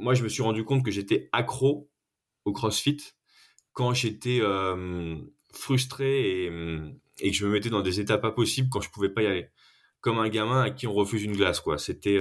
[0.00, 1.90] moi, je me suis rendu compte que j'étais accro
[2.44, 2.98] au CrossFit
[3.72, 4.40] quand j'étais
[5.52, 6.52] frustré et,
[7.20, 9.26] et, que je me mettais dans des états pas possibles quand je pouvais pas y
[9.26, 9.48] aller.
[10.00, 11.78] Comme un gamin à qui on refuse une glace, quoi.
[11.78, 12.18] C'était,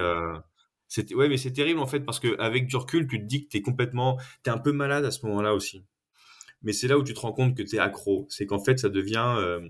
[0.87, 3.45] c'était, ouais, mais c'est terrible en fait parce que avec du recul, tu te dis
[3.45, 5.85] que t'es complètement, t'es un peu malade à ce moment-là aussi.
[6.61, 8.27] Mais c'est là où tu te rends compte que t'es accro.
[8.29, 9.61] C'est qu'en fait, ça devient,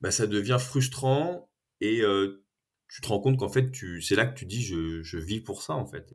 [0.00, 1.50] bah, ça devient frustrant
[1.80, 2.02] et
[2.88, 5.40] tu te rends compte qu'en fait, tu, c'est là que tu dis, je, je vis
[5.40, 6.14] pour ça en fait.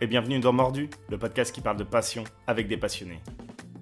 [0.00, 3.20] Et bienvenue dans Mordu, le podcast qui parle de passion avec des passionnés.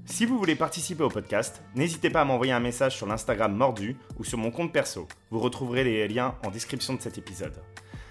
[0.07, 3.97] Si vous voulez participer au podcast, n'hésitez pas à m'envoyer un message sur l'Instagram Mordu
[4.19, 5.07] ou sur mon compte perso.
[5.31, 7.61] Vous retrouverez les liens en description de cet épisode.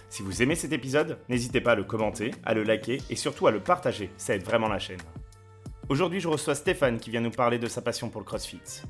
[0.10, 3.48] Si vous aimez cet épisode, n'hésitez pas à le commenter, à le liker et surtout
[3.48, 5.02] à le partager, ça aide vraiment la chaîne.
[5.90, 8.84] Aujourd'hui, je reçois Stéphane qui vient nous parler de sa passion pour le CrossFit.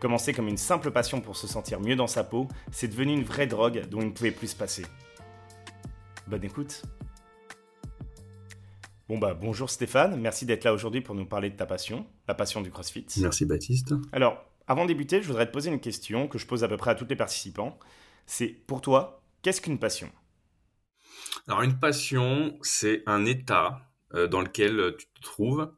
[0.00, 3.24] Commencer comme une simple passion pour se sentir mieux dans sa peau, c'est devenu une
[3.24, 4.84] vraie drogue dont il ne pouvait plus se passer.
[6.26, 6.82] Bonne écoute
[9.08, 12.34] Bon bah bonjour Stéphane, merci d'être là aujourd'hui pour nous parler de ta passion, la
[12.34, 13.06] passion du CrossFit.
[13.18, 13.94] Merci Baptiste.
[14.10, 16.76] Alors, avant de débuter, je voudrais te poser une question que je pose à peu
[16.76, 17.78] près à tous les participants.
[18.26, 20.10] C'est pour toi, qu'est-ce qu'une passion?
[21.46, 23.80] Alors une passion, c'est un état
[24.14, 25.72] euh, dans lequel tu te trouves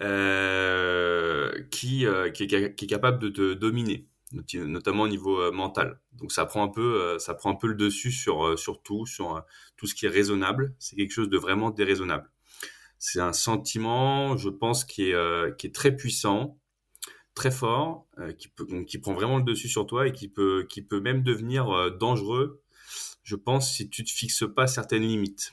[0.00, 4.08] euh, qui, euh, qui, est, qui, est, capable de te dominer,
[4.54, 6.00] notamment au niveau mental.
[6.12, 9.44] Donc ça prend un peu, ça prend un peu le dessus sur, sur tout, sur
[9.76, 10.74] tout ce qui est raisonnable.
[10.78, 12.30] C'est quelque chose de vraiment déraisonnable
[12.98, 16.58] c'est un sentiment, je pense, qui est, euh, très puissant,
[17.34, 20.66] très fort, euh, qui, peut, qui prend vraiment le dessus sur toi et qui peut,
[20.68, 22.62] qui peut même devenir euh, dangereux,
[23.22, 25.52] je pense, si tu te fixes pas certaines limites.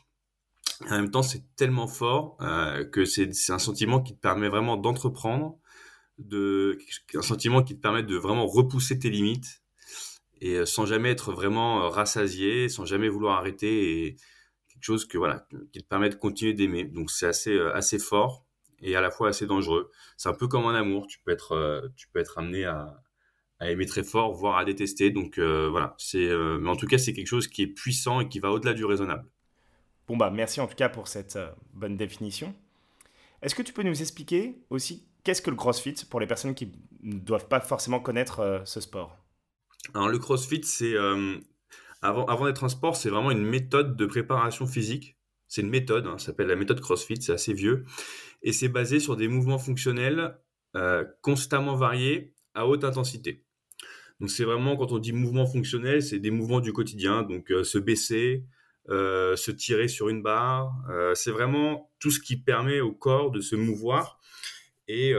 [0.90, 2.38] En même temps, c'est tellement fort
[2.92, 5.58] que c'est un sentiment qui te permet vraiment d'entreprendre,
[6.18, 6.78] de,
[7.16, 9.62] un sentiment qui te permet de vraiment repousser tes limites
[10.42, 14.18] et sans jamais être vraiment rassasié, sans jamais vouloir arrêter et,
[14.84, 16.84] chose que voilà qui te permet de continuer d'aimer.
[16.86, 18.46] Donc c'est assez euh, assez fort
[18.82, 19.90] et à la fois assez dangereux.
[20.18, 21.08] C'est un peu comme un amour.
[21.08, 23.02] Tu peux être euh, tu peux être amené à,
[23.60, 25.10] à aimer très fort, voire à détester.
[25.10, 26.30] Donc euh, voilà, c'est
[26.60, 28.86] mais en tout cas c'est quelque chose qui est puissant et qui va au-delà du
[28.86, 29.26] raisonnable.
[30.08, 31.40] Bon bah merci en tout cas pour cette
[31.74, 32.54] bonne définition.
[33.42, 36.72] Est-ce que tu peux nous expliquer aussi qu'est-ce que le CrossFit pour les personnes qui
[37.02, 39.18] ne doivent pas forcément connaître ce sport?
[39.94, 40.96] Alors le CrossFit c'est
[42.04, 45.18] avant, d'être un sport, c'est vraiment une méthode de préparation physique.
[45.48, 47.86] C'est une méthode, hein, ça s'appelle la méthode CrossFit, c'est assez vieux.
[48.42, 50.38] Et c'est basé sur des mouvements fonctionnels
[50.76, 53.44] euh, constamment variés à haute intensité.
[54.20, 57.64] Donc c'est vraiment, quand on dit mouvement fonctionnel, c'est des mouvements du quotidien, donc euh,
[57.64, 58.46] se baisser,
[58.90, 60.74] euh, se tirer sur une barre.
[61.16, 64.20] c'est vraiment tout ce qui permet au corps de se mouvoir
[64.88, 65.14] et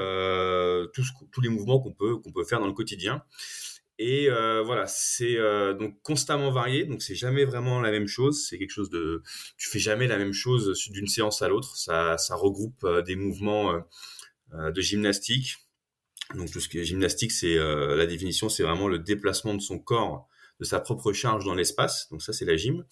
[0.93, 3.23] tous les mouvements qu'on peut, qu'on peut faire dans le quotidien.
[3.99, 8.47] Et euh, voilà, c'est euh, donc constamment varié, donc c'est jamais vraiment la même chose.
[8.49, 9.23] C'est quelque chose de,
[9.57, 11.77] tu fais jamais la même chose d'une séance à l'autre.
[11.77, 13.81] Ça, ça regroupe euh, des mouvements
[14.53, 15.57] de gymnastique.
[16.35, 19.79] Donc tout ce qui est gymnastique, c'est la définition, c'est vraiment le déplacement de son
[19.81, 20.29] corps,
[20.61, 22.09] de sa propre charge dans l'espace.
[22.11, 22.85] Donc ça, c'est la gym.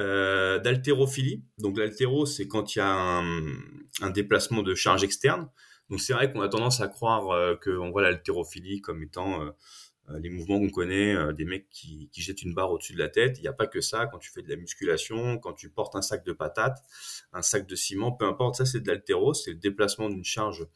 [0.00, 1.44] Euh, d'haltérophilie.
[1.58, 3.44] Donc l'haltéro, c'est quand il y a un,
[4.00, 5.48] un, déplacement de charge externe.
[5.88, 9.50] Donc c'est vrai qu'on a tendance à croire euh, qu'on voit l'haltérophilie comme étant euh,
[10.18, 13.38] les mouvements qu'on connaît, euh, des mecs qui, jettent une barre au-dessus de la tête.
[13.38, 14.06] Il n'y a pas que ça.
[14.06, 16.82] Quand tu fais de la musculation, quand tu portes un sac de patates,
[17.32, 20.66] un sac de ciment, peu importe, ça c'est de l'altéro, c'est le déplacement d'une charge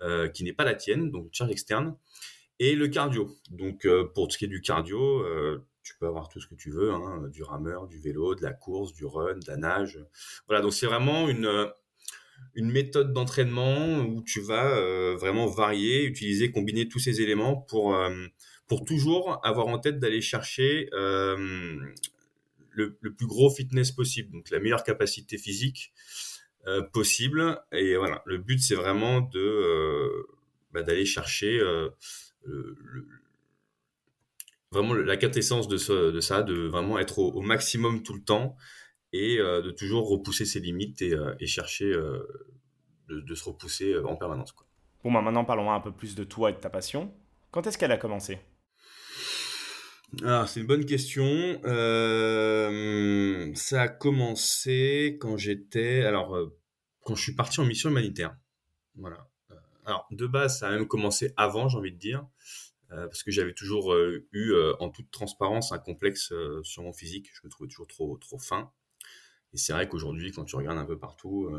[0.00, 1.96] euh, qui n'est pas la tienne, donc une charge externe.
[2.60, 3.36] Et le cardio.
[3.50, 5.24] Donc pour ce qui est du cardio,
[5.84, 8.52] tu peux avoir tout ce que tu veux, hein, du rameur, du vélo, de la
[8.52, 10.04] course, du run, de la nage.
[10.48, 11.72] Voilà, donc c'est vraiment une
[12.56, 17.96] méthode d'entraînement où tu vas vraiment varier, utiliser, combiner tous ces éléments pour
[18.68, 21.78] pour toujours avoir en tête d'aller chercher euh,
[22.70, 25.92] le, plus gros fitness possible, donc la meilleure capacité physique
[26.66, 27.60] euh, possible.
[27.72, 30.26] Et voilà, le but c'est vraiment de euh,
[30.72, 31.60] bah, d'aller chercher
[34.70, 38.54] vraiment la quintessence de, de ça, de vraiment être au, maximum tout le temps
[39.14, 41.90] et de toujours repousser ses limites et, chercher
[43.08, 44.54] de, se repousser en permanence.
[45.02, 47.14] Bon, bah maintenant parlons un peu plus de toi et de ta passion.
[47.50, 48.38] Quand est-ce qu'elle a commencé?
[50.22, 51.60] Alors, c'est une bonne question.
[51.64, 56.58] Euh, ça a commencé quand j'étais, alors, euh,
[57.04, 58.36] quand je suis parti en mission humanitaire.
[58.96, 59.28] Voilà.
[59.50, 62.26] Euh, alors, de base, ça a même commencé avant, j'ai envie de dire,
[62.88, 63.94] parce que j'avais toujours
[64.32, 66.32] eu, en toute transparence, un complexe
[66.62, 67.28] sur mon physique.
[67.34, 68.72] Je me trouvais toujours trop, trop fin.
[69.52, 71.50] Et c'est vrai qu'aujourd'hui, quand tu regardes un peu partout,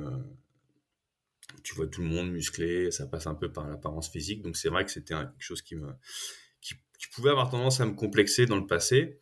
[1.63, 4.41] tu vois tout le monde musclé, ça passe un peu par l'apparence physique.
[4.41, 5.93] Donc c'est vrai que c'était quelque chose qui me
[6.99, 9.17] qui, pouvait avoir tendance à me complexer dans le passé.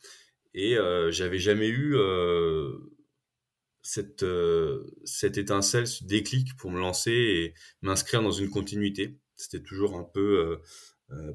[0.53, 2.71] Et euh, j'avais jamais eu euh,
[3.81, 9.19] cette, euh, cette étincelle, ce déclic pour me lancer et m'inscrire dans une continuité.
[9.35, 10.59] C'était toujours un peu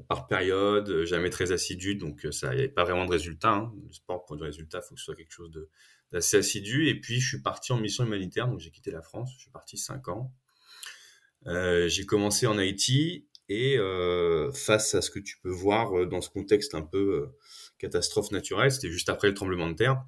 [0.07, 3.53] par période, jamais très assidu, donc ça, il n'y avait pas vraiment de résultat.
[3.53, 3.73] Hein.
[3.87, 5.49] Le sport, pour du résultat, il faut que ce soit quelque chose
[6.11, 6.89] d'assez assidu.
[6.89, 9.31] Et puis, je suis parti en mission humanitaire, donc j'ai quitté la France.
[9.33, 10.31] Je suis parti cinq ans.
[11.45, 16.21] J'ai commencé en Haïti et euh, face à ce que tu peux voir euh, dans
[16.21, 17.29] ce contexte un peu
[17.77, 20.03] catastrophe naturelle, c'était juste après le tremblement de terre,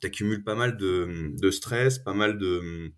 [0.00, 2.92] tu accumules pas mal de, stress, pas mal de,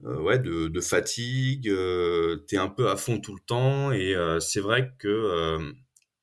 [0.00, 4.60] ouais, de, fatigue, euh, tu es un peu à fond tout le temps et c'est
[4.60, 5.72] vrai que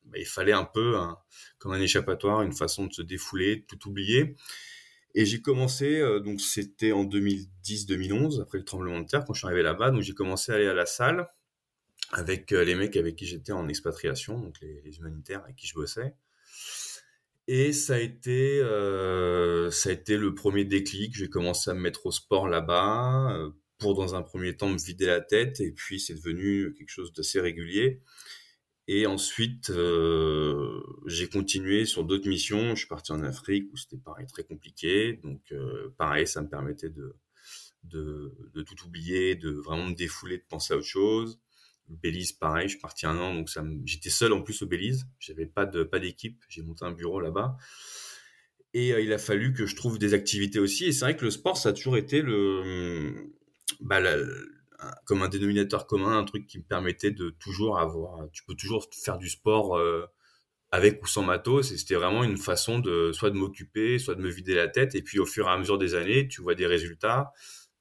[0.06, 0.96] bah, il fallait un peu,
[1.58, 4.36] comme un échappatoire, une façon de se défouler, de tout oublier.
[5.16, 9.40] Et j'ai commencé, euh, donc c'était en 2010-2011, après le tremblement de terre, quand je
[9.40, 9.92] suis arrivé là-bas.
[9.92, 11.28] Donc j'ai commencé à aller à la salle
[12.12, 15.76] avec euh, les mecs avec qui j'étais en expatriation, donc les, humanitaires avec qui je
[15.76, 16.16] bossais.
[17.48, 21.16] Et ça a été, euh, ça a été le premier déclic.
[21.16, 25.08] J'ai commencé à me mettre au sport là-bas pour, dans un premier temps, me vider
[25.08, 25.60] la tête.
[25.60, 28.02] Et puis, c'est devenu quelque chose d'assez régulier.
[28.92, 32.72] Et ensuite, euh, j'ai continué sur d'autres missions.
[32.72, 35.20] Je suis parti en Afrique où c'était pareil très compliqué.
[35.24, 37.16] Donc, euh, pareil, ça me permettait de,
[37.84, 41.40] de, tout oublier, de vraiment me défouler, de penser à autre chose.
[41.90, 45.08] Belize, pareil, je suis parti un an, donc ça j'étais seul en plus au Belize.
[45.20, 46.44] J'avais pas de pas d'équipe.
[46.50, 47.58] J'ai monté un bureau là-bas.
[48.74, 50.86] Et euh, il a fallu que je trouve des activités aussi.
[50.86, 53.32] Et c'est vrai que le sport, ça a toujours été le,
[53.80, 54.16] bah, la,
[55.06, 58.88] comme un dénominateur commun, un truc qui me permettait de toujours avoir, tu peux toujours
[58.92, 60.06] faire du sport euh,
[60.72, 64.30] avec ou sans matos, c'était vraiment une façon de soit de m'occuper, soit de me
[64.30, 66.68] vider la tête, et puis au fur et à mesure des années, tu vois des
[66.68, 67.32] résultats,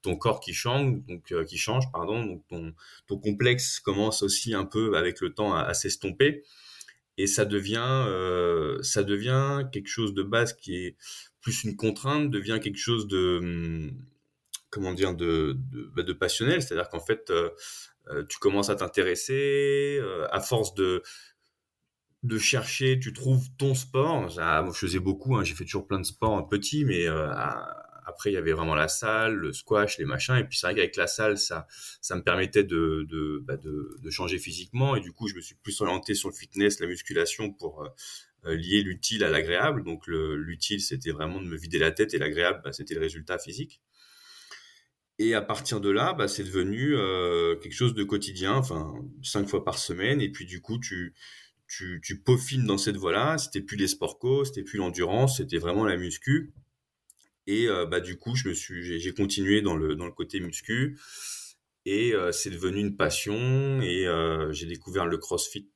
[0.02, 2.72] ton corps qui change, donc euh, qui change, pardon, donc ton,
[3.06, 6.44] ton complexe commence aussi un peu avec le temps à, s'estomper,
[7.16, 10.96] et ça devient, euh, ça devient quelque chose de base qui est
[11.40, 13.92] plus une contrainte, devient quelque chose de hum,
[14.70, 15.56] comment dire de,
[15.96, 17.50] bah, de passionnel, c'est-à-dire qu'en fait euh,
[18.28, 20.00] tu commences à t'intéresser
[20.30, 21.02] à force de
[22.24, 24.22] de chercher, tu trouves ton sport.
[24.34, 27.06] moi, je faisais beaucoup, hein, j'ai fait toujours plein de sports petit, mais
[28.18, 30.36] après il y avait vraiment la salle, le squash, les machins.
[30.36, 31.68] Et puis c'est vrai qu'avec la salle, ça,
[32.00, 33.56] ça me permettait de de, bah,
[34.10, 34.96] changer physiquement.
[34.96, 37.88] Et du coup, je me suis plus orienté sur le fitness, la musculation pour
[38.44, 39.84] lier l'utile à l'agréable.
[39.84, 43.38] Donc l'utile, c'était vraiment de me vider la tête et l'agréable, bah, c'était le résultat
[43.38, 43.80] physique.
[45.20, 49.48] Et à partir de là, bah, c'est devenu euh, quelque chose de quotidien, enfin cinq
[49.48, 50.20] fois par semaine.
[50.20, 51.14] Et puis du coup, tu
[51.68, 53.38] tu, tu peaufines dans cette voie-là.
[53.38, 56.52] C'était plus les sports co, c'était plus l'endurance, c'était vraiment la muscu.
[57.48, 60.38] Et euh, bah du coup, je me suis, j'ai continué dans le dans le côté
[60.38, 61.00] muscu.
[61.84, 63.80] Et euh, c'est devenu une passion.
[63.82, 64.06] Et
[64.52, 65.68] j'ai découvert le CrossFit.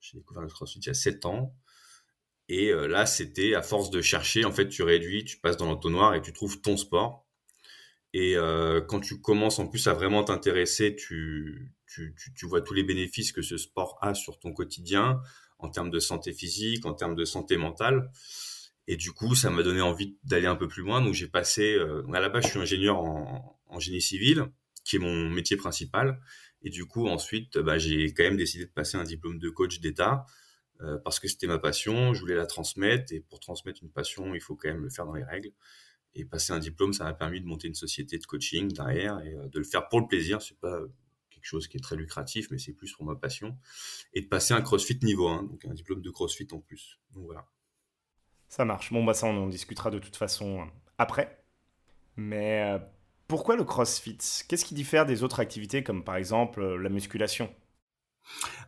[0.00, 1.54] j'ai découvert le CrossFit il y a sept ans.
[2.48, 6.14] Et là, c'était à force de chercher, en fait, tu réduis, tu passes dans l'entonnoir
[6.14, 7.26] et tu trouves ton sport.
[8.18, 12.72] Et euh, quand tu commences en plus à vraiment t'intéresser, tu, tu, tu, vois tous
[12.72, 15.20] les bénéfices que ce sport a sur ton quotidien,
[15.58, 18.10] en termes de santé physique, en termes de santé mentale.
[18.88, 21.02] Et du coup, ça m'a donné envie d'aller un peu plus loin.
[21.02, 24.46] Donc j'ai passé, euh, à la base, je suis ingénieur en, en, génie civil,
[24.84, 26.20] qui est mon métier principal.
[26.62, 29.80] Et du coup, ensuite, bah, j'ai quand même décidé de passer un diplôme de coach
[29.80, 30.26] d'État.
[30.82, 34.34] Euh, parce que c'était ma passion, je voulais la transmettre, et pour transmettre une passion,
[34.34, 35.52] il faut quand même le faire dans les règles.
[36.14, 39.34] Et passer un diplôme, ça m'a permis de monter une société de coaching derrière et
[39.34, 40.40] euh, de le faire pour le plaisir.
[40.42, 40.80] C'est pas
[41.30, 43.58] quelque chose qui est très lucratif, mais c'est plus pour ma passion.
[44.14, 46.98] Et de passer un CrossFit niveau 1, donc un diplôme de CrossFit en plus.
[47.12, 47.46] Donc voilà.
[48.48, 48.92] Ça marche.
[48.92, 50.64] Bon, bah ça, on en discutera de toute façon euh,
[50.98, 51.42] après.
[52.16, 52.78] Mais euh,
[53.28, 54.18] pourquoi le CrossFit?
[54.48, 57.52] Qu'est-ce qui diffère des autres activités comme par exemple la musculation?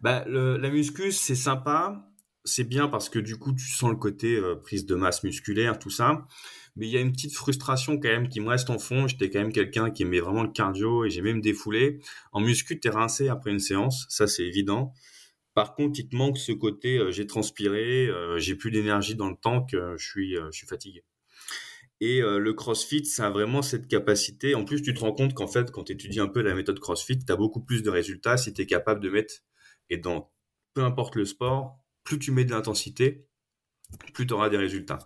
[0.03, 2.05] Bah, La muscu, c'est sympa.
[2.45, 5.91] C'est bien parce que du coup, tu sens le côté prise de masse musculaire, tout
[5.91, 6.27] ça
[6.79, 9.09] mais il y a une petite frustration quand même qui me reste en fond.
[9.09, 12.01] J'étais quand même quelqu'un qui aimait vraiment le cardio et j'ai même défoulé.
[12.33, 14.95] En muscu, t'es rincé après une séance, ça c'est évident.
[15.59, 19.29] Par contre, il te manque ce côté, euh, j'ai transpiré, euh, j'ai plus d'énergie dans
[19.29, 19.35] le
[19.69, 21.03] que je suis, euh, je suis fatigué.
[22.01, 24.55] Et le CrossFit, ça a vraiment cette capacité.
[24.55, 26.79] En plus, tu te rends compte qu'en fait, quand tu étudies un peu la méthode
[26.79, 29.35] CrossFit, tu as beaucoup plus de résultats si tu es capable de mettre,
[29.91, 30.33] et dans
[30.75, 33.27] peu importe le sport, plus tu mets de l'intensité,
[34.15, 35.01] plus tu auras des résultats.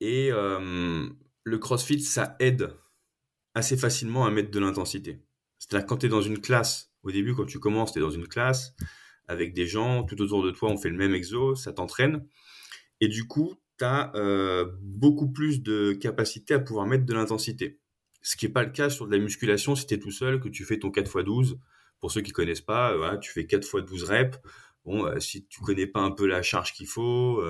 [0.00, 2.70] Et le CrossFit, ça aide
[3.54, 5.24] assez facilement à mettre de l'intensité.
[5.58, 8.10] C'est-à-dire quand tu es dans une classe, au début quand tu commences, tu es dans
[8.10, 8.76] une classe
[9.26, 12.26] avec des gens, tout autour de toi on fait le même exo, ça t'entraîne.
[13.00, 14.12] Et du coup, tu as
[14.80, 17.80] beaucoup plus de capacité à pouvoir mettre de l'intensité.
[18.22, 20.40] Ce qui n'est pas le cas sur de la musculation si tu es tout seul,
[20.40, 21.58] que tu fais ton 4x12.
[22.00, 24.38] Pour ceux qui connaissent pas, tu fais 4 x 12 reps.
[24.84, 27.42] Bon, si tu connais pas un peu la charge qu'il faut,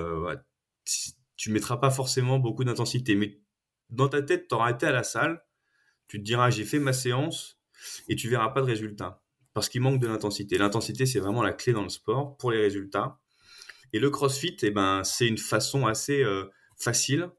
[1.35, 3.15] tu mettras pas forcément beaucoup d'intensité.
[3.15, 3.39] Mais
[3.89, 5.43] dans ta tête, tu auras été à la salle,
[6.07, 7.59] tu te diras j'ai fait ma séance
[8.07, 9.24] et tu verras pas de résultat
[9.55, 10.57] parce qu'il manque de l'intensité.
[10.57, 13.19] L'intensité, c'est vraiment la clé dans le sport pour les résultats.
[13.93, 16.43] Et le CrossFit, eh ben, c'est une façon assez euh,
[16.77, 17.29] facile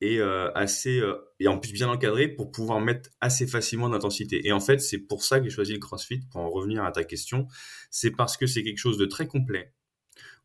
[0.00, 4.46] et euh, assez euh, et en plus bien encadrée pour pouvoir mettre assez facilement d'intensité.
[4.46, 6.92] Et en fait, c'est pour ça que j'ai choisi le CrossFit pour en revenir à
[6.92, 7.48] ta question.
[7.90, 9.74] C'est parce que c'est quelque chose de très complet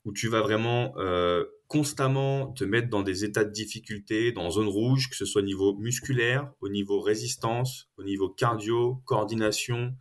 [0.06, 0.94] où tu vas vraiment
[1.68, 5.46] constamment te mettre dans des états de difficulté, dans zone rouge, que ce soit au
[5.46, 9.96] niveau musculaire, au niveau résistance, au niveau cardio, coordination,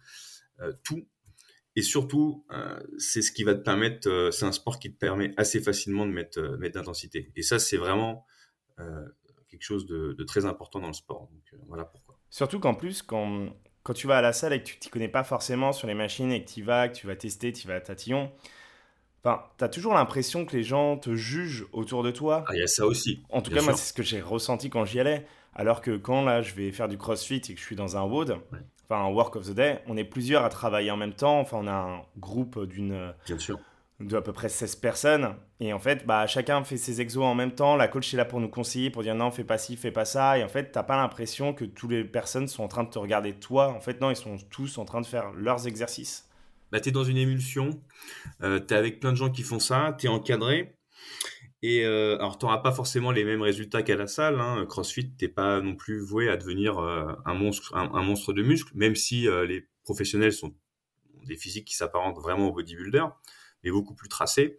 [0.84, 1.06] tout.
[1.76, 4.98] Et surtout, euh, c'est ce qui va te permettre, euh, c'est un sport qui te
[4.98, 7.32] permet assez facilement de mettre, mettre d'intensité.
[7.34, 8.26] Et ça, c'est vraiment
[9.48, 11.28] quelque chose de, très important dans le sport.
[11.32, 12.18] Donc, voilà pourquoi.
[12.30, 13.50] Surtout qu'en plus, quand,
[13.84, 15.94] quand tu vas à la salle et que tu t'y connais pas forcément sur les
[15.94, 18.32] machines et que tu vas, que tu vas tester, tu vas à tatillon,
[19.24, 22.44] Enfin, tu as toujours l'impression que les gens te jugent autour de toi.
[22.46, 23.22] Ah, il y a ça aussi.
[23.30, 25.26] En tout cas, moi, c'est ce que j'ai ressenti quand j'y allais.
[25.54, 28.02] Alors que quand là, je vais faire du crossfit et que je suis dans un
[28.02, 28.36] WOD,
[28.88, 31.40] enfin un Work of the Day, on est plusieurs à travailler en même temps.
[31.40, 33.12] Enfin, on a un groupe d'une.
[33.26, 33.58] Bien sûr.
[34.00, 35.36] De à peu près 16 personnes.
[35.60, 37.76] Et en fait, bah, chacun fait ses exos en même temps.
[37.76, 40.04] La coach est là pour nous conseiller, pour dire non, fais pas ci, fais pas
[40.04, 40.36] ça.
[40.36, 42.98] Et en fait, t'as pas l'impression que toutes les personnes sont en train de te
[42.98, 43.68] regarder toi.
[43.68, 46.28] En fait, non, ils sont tous en train de faire leurs exercices
[46.74, 47.70] bah, tu es dans une émulsion,
[48.42, 50.74] euh, tu es avec plein de gens qui font ça, tu es encadré.
[51.66, 54.38] Et euh, alors, tu n'auras pas forcément les mêmes résultats qu'à la salle.
[54.38, 54.66] Hein.
[54.68, 59.26] CrossFit, tu pas non plus voué à devenir euh, un, monstre, de muscles, même si
[59.26, 60.54] euh, les professionnels sont
[61.24, 63.06] des physiques qui s'apparentent vraiment au bodybuilder,
[63.62, 64.58] mais beaucoup plus tracés.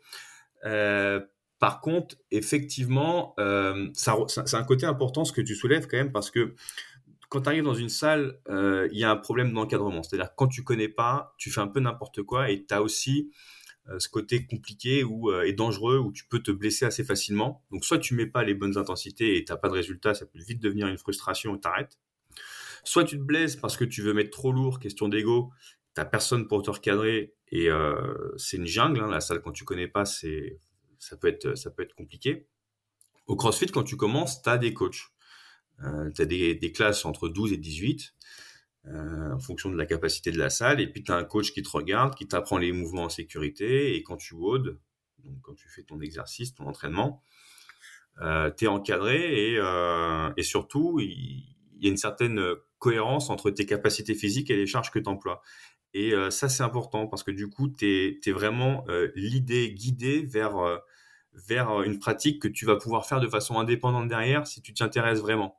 [1.60, 3.36] par contre, effectivement,
[3.94, 6.56] c'est un côté important ce que tu soulèves quand même, parce que
[7.30, 10.02] quand tu arrives dans une salle, il y a un problème d'encadrement.
[10.02, 13.30] C'est-à-dire quand tu connais pas, tu fais un peu n'importe quoi et tu as aussi
[14.00, 17.64] ce côté compliqué ou euh, et dangereux où tu peux te blesser assez facilement.
[17.72, 20.40] Donc soit tu mets pas les bonnes intensités et tu pas de résultat, ça peut
[20.40, 22.00] vite devenir une frustration et t'arrêtes.
[22.84, 25.52] Soit tu te blesses parce que tu veux mettre trop lourd, question d'ego,
[25.94, 27.70] t'as personne pour te recadrer et
[28.38, 29.02] c'est une jungle.
[29.02, 30.60] Hein, la salle quand tu connais pas, c'est
[31.00, 32.48] ça peut être ça peut être compliqué.
[33.28, 35.10] Au CrossFit, quand tu commences, tu as des coachs.
[35.84, 38.14] Euh, tu as des, des, classes entre 12 et 18
[38.88, 40.80] euh, en fonction de la capacité de la salle.
[40.80, 43.96] Et puis tu as un coach qui te regarde, qui t'apprend les mouvements en sécurité.
[43.96, 44.80] Et quand tu WOD,
[45.24, 47.22] donc quand tu fais ton exercice, ton entraînement,
[48.22, 52.42] euh, tu es encadré et, euh, et surtout, il, y a une certaine
[52.80, 55.42] cohérence entre tes capacités physiques et les charges que tu emploies.
[55.94, 60.22] Et euh, ça, c'est important parce que du coup, tu es, vraiment euh, l'idée guidée
[60.24, 60.82] vers,
[61.34, 64.84] vers une pratique que tu vas pouvoir faire de façon indépendante derrière si tu t'y
[64.84, 65.58] intéresses vraiment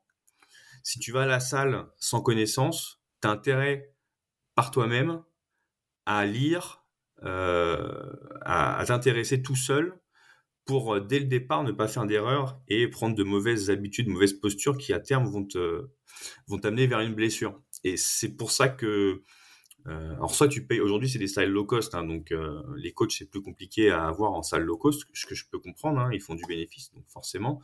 [0.87, 3.83] si tu vas à la salle sans connaissance, tu
[4.55, 5.23] par toi-même
[6.07, 6.85] à lire,
[7.25, 9.99] euh, à, t'intéresser tout seul
[10.65, 14.13] pour, euh, dès le départ, ne pas faire d'erreur et prendre de mauvaises habitudes, de
[14.13, 15.89] mauvaises postures qui, à terme, vont te
[16.47, 17.61] vont t'amener vers une blessure.
[17.85, 19.23] Et c'est pour ça que
[19.87, 22.35] euh, alors soit tu payes aujourd'hui c'est des salles low cost hein, donc
[22.77, 25.61] les coachs c'est plus compliqué à avoir en salle low cost ce que je peux
[25.61, 27.63] comprendre hein, ils font du bénéfice donc forcément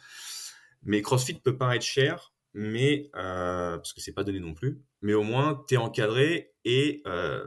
[0.85, 4.81] mais CrossFit peut paraître cher mais euh, parce que c'est pas donné non plus.
[5.03, 7.45] Mais au moins, tu es encadré et euh,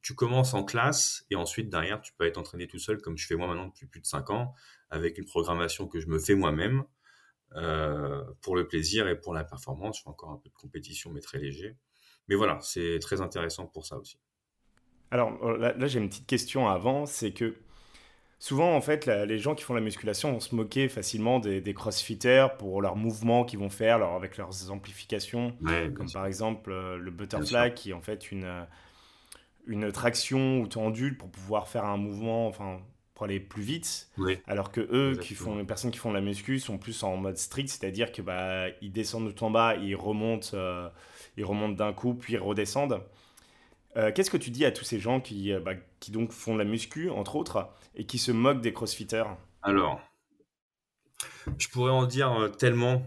[0.00, 3.26] tu commences en classe et ensuite derrière, tu peux être entraîné tout seul comme je
[3.26, 4.54] fais moi maintenant depuis plus de 5 ans
[4.90, 6.84] avec une programmation que je me fais moi-même
[7.56, 9.98] euh, pour le plaisir et pour la performance.
[9.98, 11.76] Je fais encore un peu de compétition, mais très léger.
[12.28, 14.18] Mais voilà, c'est très intéressant pour ça aussi.
[15.10, 17.54] Alors là j'ai une petite question avant, c'est que
[18.44, 22.48] Souvent, en fait, les gens qui font la musculation vont se moquer facilement des, crossfitters
[22.58, 25.56] pour leurs mouvements qu'ils vont faire avec leurs amplifications,
[25.96, 28.64] comme par exemple euh, le butterfly qui est en fait une, euh,
[29.66, 32.82] une traction où tu ondules pour pouvoir faire un mouvement, enfin,
[33.14, 34.10] pour aller plus vite.
[34.46, 37.38] Alors que eux, qui font, les personnes qui font la muscu sont plus en mode
[37.38, 40.90] strict, c'est-à-dire que bah, ils descendent tout en bas, ils remontent, euh,
[41.38, 43.00] ils remontent d'un coup, puis ils redescendent.
[43.96, 46.56] Euh, qu'est-ce que tu dis à tous ces gens qui, euh, bah, qui donc font
[46.56, 49.24] la muscu, entre autres, et qui se moquent des crossfitters?
[49.62, 50.00] Alors,
[51.58, 53.02] je pourrais en dire euh, tellement.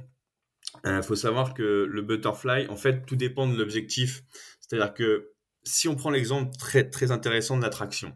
[0.86, 4.24] Il faut savoir que le butterfly, en fait, tout dépend de l'objectif.
[4.60, 5.32] C'est-à-dire que
[5.64, 8.14] si on prend l'exemple très, très intéressant de la traction,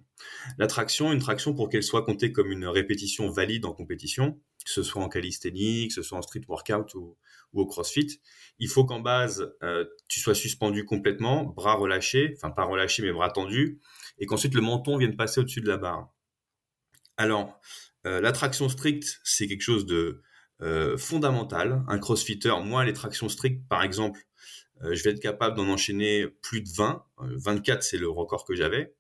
[0.58, 4.72] la traction, une traction pour qu'elle soit comptée comme une répétition valide en compétition, que
[4.72, 7.18] ce soit en calisthénie, que ce soit en street workout ou,
[7.54, 8.22] au CrossFit,
[8.60, 13.12] il faut qu'en base, euh, tu sois suspendu complètement, bras relâchés, enfin pas relâchés mais
[13.12, 13.82] bras tendus,
[14.20, 16.14] et qu'ensuite le menton vienne passer au-dessus de la barre.
[17.18, 17.60] Alors,
[18.08, 20.22] euh, l'attraction stricte, c'est quelque chose de
[20.98, 21.84] fondamentales.
[21.88, 24.20] Un crossfitter, moi, les tractions strictes, par exemple,
[24.84, 27.04] je vais être capable d'en enchaîner plus de 20.
[27.18, 28.94] 24, c'est le record que j'avais,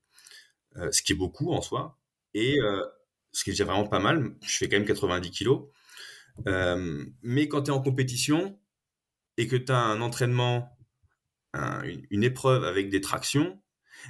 [0.76, 2.00] ce qui est beaucoup en soi.
[2.34, 2.58] Et
[3.32, 5.68] ce qui est vraiment pas mal, je fais quand même 90 kilos.
[6.46, 8.60] mais quand tu es en compétition
[9.38, 10.78] et que tu as un entraînement,
[11.54, 13.62] une, épreuve avec des tractions,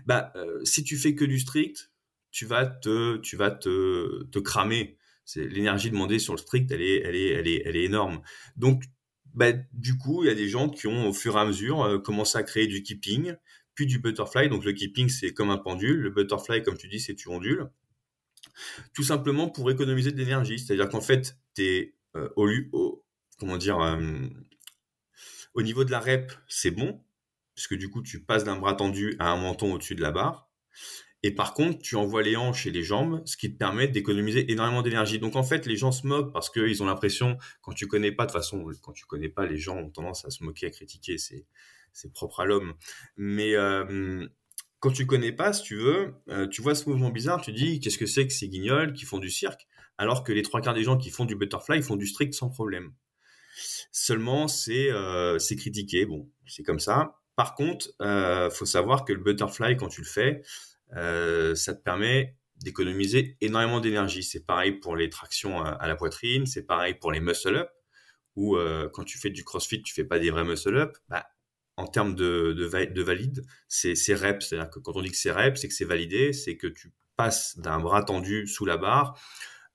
[0.05, 1.91] bah, si tu fais que du strict,
[2.31, 4.97] tu vas te, te, cramer.
[5.35, 8.21] L'énergie demandée sur le strict, elle est, elle est, elle est, elle est énorme.
[8.55, 8.83] Donc,
[9.33, 11.83] bah, du coup, il y a des gens qui ont, au fur et à mesure,
[11.83, 13.35] euh, commencé à créer du keeping,
[13.75, 14.49] puis du butterfly.
[14.49, 15.97] Donc, le keeping, c'est comme un pendule.
[15.97, 17.69] Le butterfly, comme tu dis, c'est tu ondules.
[18.93, 20.59] Tout simplement pour économiser de l'énergie.
[20.59, 23.05] C'est-à-dire qu'en fait, tu euh, au,
[23.39, 24.27] comment dire, euh,
[25.53, 27.03] au niveau de la rep, c'est bon,
[27.55, 30.49] puisque du coup, tu passes d'un bras tendu à un menton au-dessus de la barre.
[31.23, 34.51] Et par contre, tu envoies les hanches et les jambes, ce qui te permet d'économiser
[34.51, 35.19] énormément d'énergie.
[35.19, 38.25] Donc en fait, les gens se moquent parce qu'ils ont l'impression, quand tu connais pas,
[38.25, 41.19] de façon, quand tu connais pas, les gens ont tendance à se moquer, à critiquer,
[41.19, 41.45] c'est,
[41.93, 42.73] c'est propre à l'homme.
[43.17, 44.27] Mais euh,
[44.81, 47.79] quand tu connais pas, si tu veux, euh, tu vois ce mouvement bizarre, tu dis,
[47.79, 50.73] qu'est-ce que c'est que ces guignols qui font du cirque Alors que les trois quarts
[50.73, 52.91] des gens qui font du butterfly font du strict sans problème.
[53.93, 57.21] Seulement, c'est, euh, critiqué, bon, c'est comme ça.
[57.35, 60.41] Par contre, euh, faut savoir que le butterfly, quand tu le fais,
[60.95, 64.23] euh, ça te permet d'économiser énormément d'énergie.
[64.23, 67.69] C'est pareil pour les tractions à, la poitrine, c'est pareil pour les muscle-up,
[68.35, 70.95] où euh, quand tu fais du crossfit, tu fais pas des vrais muscle-up.
[71.09, 71.25] Bah,
[71.81, 74.47] en termes de, de, valide, c'est reps.
[74.47, 76.91] C'est-à-dire que quand on dit que c'est reps, c'est que c'est validé, c'est que tu
[77.15, 79.19] passes d'un bras tendu sous la barre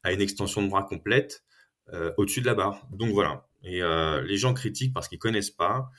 [0.03, 1.45] à une extension de bras complète
[1.93, 2.87] euh, au-dessus de la barre.
[2.91, 3.47] Donc voilà.
[3.65, 5.91] Et les gens critiquent parce qu'ils connaissent pas,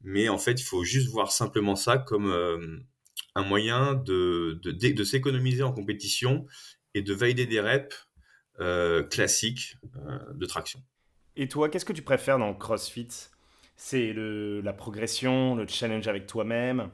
[0.00, 2.32] mais en fait, il faut juste voir simplement ça comme
[3.34, 6.46] un moyen de, de, s'économiser en compétition
[6.94, 8.08] et de valider des reps
[8.60, 10.82] euh, classiques euh, de traction.
[11.36, 13.08] Et toi, qu'est-ce que tu préfères dans le CrossFit?
[13.82, 16.90] C'est la progression, le challenge avec toi-même,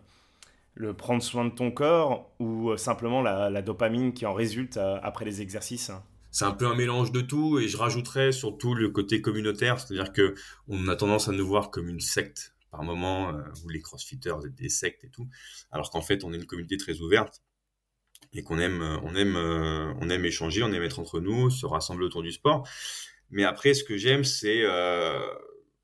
[0.75, 5.25] le prendre soin de ton corps ou euh, simplement la, dopamine qui en résulte après
[5.25, 5.91] les exercices
[6.31, 10.13] c'est un peu un mélange de tout et je rajouterais surtout le côté communautaire, c'est-à-dire
[10.13, 10.35] que
[10.69, 14.55] on a tendance à nous voir comme une secte par moment, euh, les crossfitters, êtes
[14.55, 15.27] des sectes et tout,
[15.73, 17.43] alors qu'en fait, on est une communauté très ouverte
[18.35, 21.49] et qu'on aime, euh, on aime, euh, on aime échanger, on aime être entre nous,
[21.49, 22.69] se rassembler autour du sport.
[23.31, 24.63] Mais après, ce que j'aime, c'est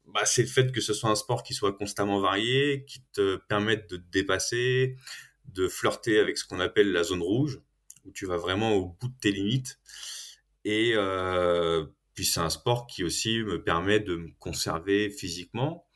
[0.07, 3.37] bah, c'est le fait que ce soit un sport qui soit constamment varié, qui te
[3.49, 4.97] permette de te dépasser,
[5.47, 7.61] de flirter avec ce qu'on appelle la zone rouge,
[8.05, 9.79] où tu vas vraiment au bout de tes limites.
[10.65, 10.95] Et
[12.15, 15.87] puis c'est un sport qui aussi me permet de me conserver physiquement,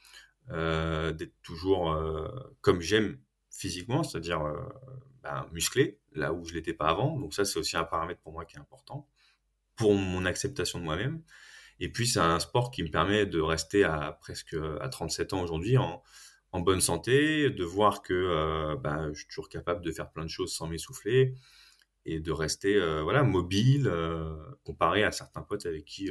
[0.50, 2.28] euh, d'être toujours euh,
[2.60, 3.18] comme j'aime
[3.50, 4.56] physiquement, c'est-à-dire euh,
[5.22, 7.18] ben, musclé, là où je l'étais pas avant.
[7.18, 9.08] Donc ça, c'est aussi un paramètre pour moi qui est important
[9.74, 11.22] pour mon acceptation de moi-même.
[11.80, 15.42] Et puis, c'est un sport qui me permet de rester à presque à 37 ans
[15.42, 16.02] aujourd'hui en,
[16.58, 20.54] bonne santé, de voir que ben, je suis toujours capable de faire plein de choses
[20.54, 21.34] sans m'essouffler
[22.06, 23.92] et de rester voilà mobile
[24.64, 26.10] comparé à certains potes avec qui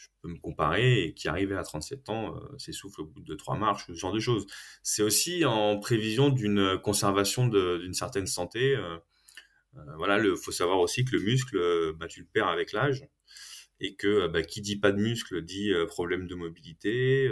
[0.00, 3.34] je peux me comparer et qui arrivait à 37 ans euh, s'essouffle au bout de
[3.34, 4.46] trois marches, ce genre de choses.
[4.82, 8.74] C'est aussi en prévision d'une conservation d'une certaine santé.
[8.76, 8.96] Euh,
[9.76, 13.06] euh, voilà, il faut savoir aussi que le muscle, bah, tu le perds avec l'âge
[13.80, 17.30] et que bah, qui dit pas de muscle dit problème de mobilité,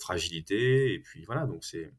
[0.00, 1.92] fragilité, et puis voilà, donc c'est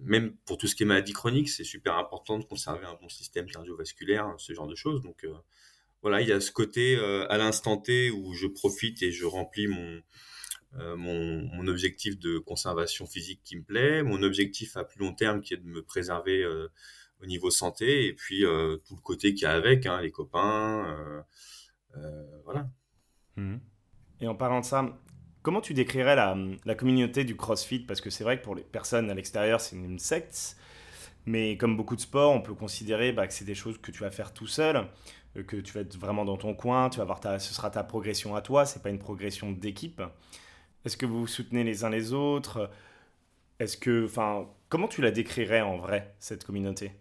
[0.00, 3.08] même pour tout ce qui est maladie chronique, c'est super important de conserver un bon
[3.08, 5.02] système cardiovasculaire, ce genre de choses.
[5.02, 5.26] Donc
[6.02, 9.24] voilà, il y a ce côté euh, à l'instant T où je profite et je
[9.24, 10.00] remplis mon,
[10.78, 15.40] euh, mon, objectif de conservation physique qui me plaît, mon objectif à plus long terme
[15.40, 16.68] qui est de me préserver euh,
[17.20, 21.24] au niveau santé, et puis tout le côté qu'il y a avec, hein, les copains,
[22.44, 22.68] voilà.
[23.36, 23.56] Mmh.
[24.20, 24.84] Et en parlant de ça,
[25.42, 27.80] comment tu décrirais la, la communauté du CrossFit?
[27.80, 30.56] Parce que c'est vrai que pour les personnes à l'extérieur, c'est une secte,
[31.26, 34.00] mais comme beaucoup de sports, on peut considérer bah, que c'est des choses que tu
[34.00, 34.88] vas faire tout seul.
[35.36, 37.70] Euh, que tu vas être vraiment dans ton coin, tu vas voir ta, ce sera
[37.70, 40.02] ta progression à toi, c'est pas une progression d'équipe.
[40.84, 42.70] Est-ce que vous vous soutenez les uns les autres?
[43.58, 46.92] Est-ce que, enfin, comment tu la décrirais en vrai cette communauté?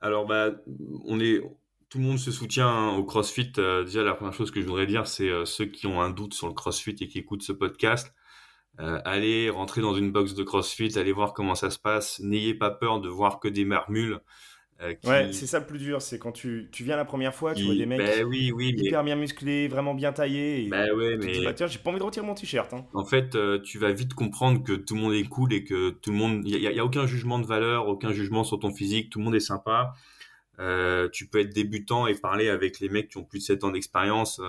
[0.00, 0.50] Alors, bah,
[1.04, 1.42] on est,
[1.90, 3.52] tout le monde se soutient hein, au CrossFit.
[3.58, 6.10] Euh, déjà, la première chose que je voudrais dire, c'est euh, ceux qui ont un
[6.10, 8.14] doute sur le CrossFit et qui écoutent ce podcast.
[8.78, 12.20] allez rentrer dans une box de CrossFit, allez voir comment ça se passe.
[12.20, 14.20] N'ayez pas peur de voir que des marmules.
[14.82, 17.54] Euh, ouais, c'est ça le plus dur, c'est quand tu, tu, viens la première fois,
[17.54, 20.64] tu vois des mecs bah oui, oui, hyper bien musclés, vraiment bien taillés.
[20.64, 21.34] Et bah ouais, mais...
[21.34, 22.72] J'ai pas envie de retirer mon t-shirt.
[22.72, 22.86] Hein.
[22.94, 25.90] En fait, euh, tu vas vite comprendre que tout le monde est cool et que
[25.90, 26.42] tout le monde...
[26.46, 29.26] Il n'y a, a, aucun jugement de valeur, aucun jugement sur ton physique, tout le
[29.26, 29.92] monde est sympa.
[30.60, 33.64] Euh, tu peux être débutant et parler avec les mecs qui ont plus de 7
[33.64, 34.40] ans d'expérience.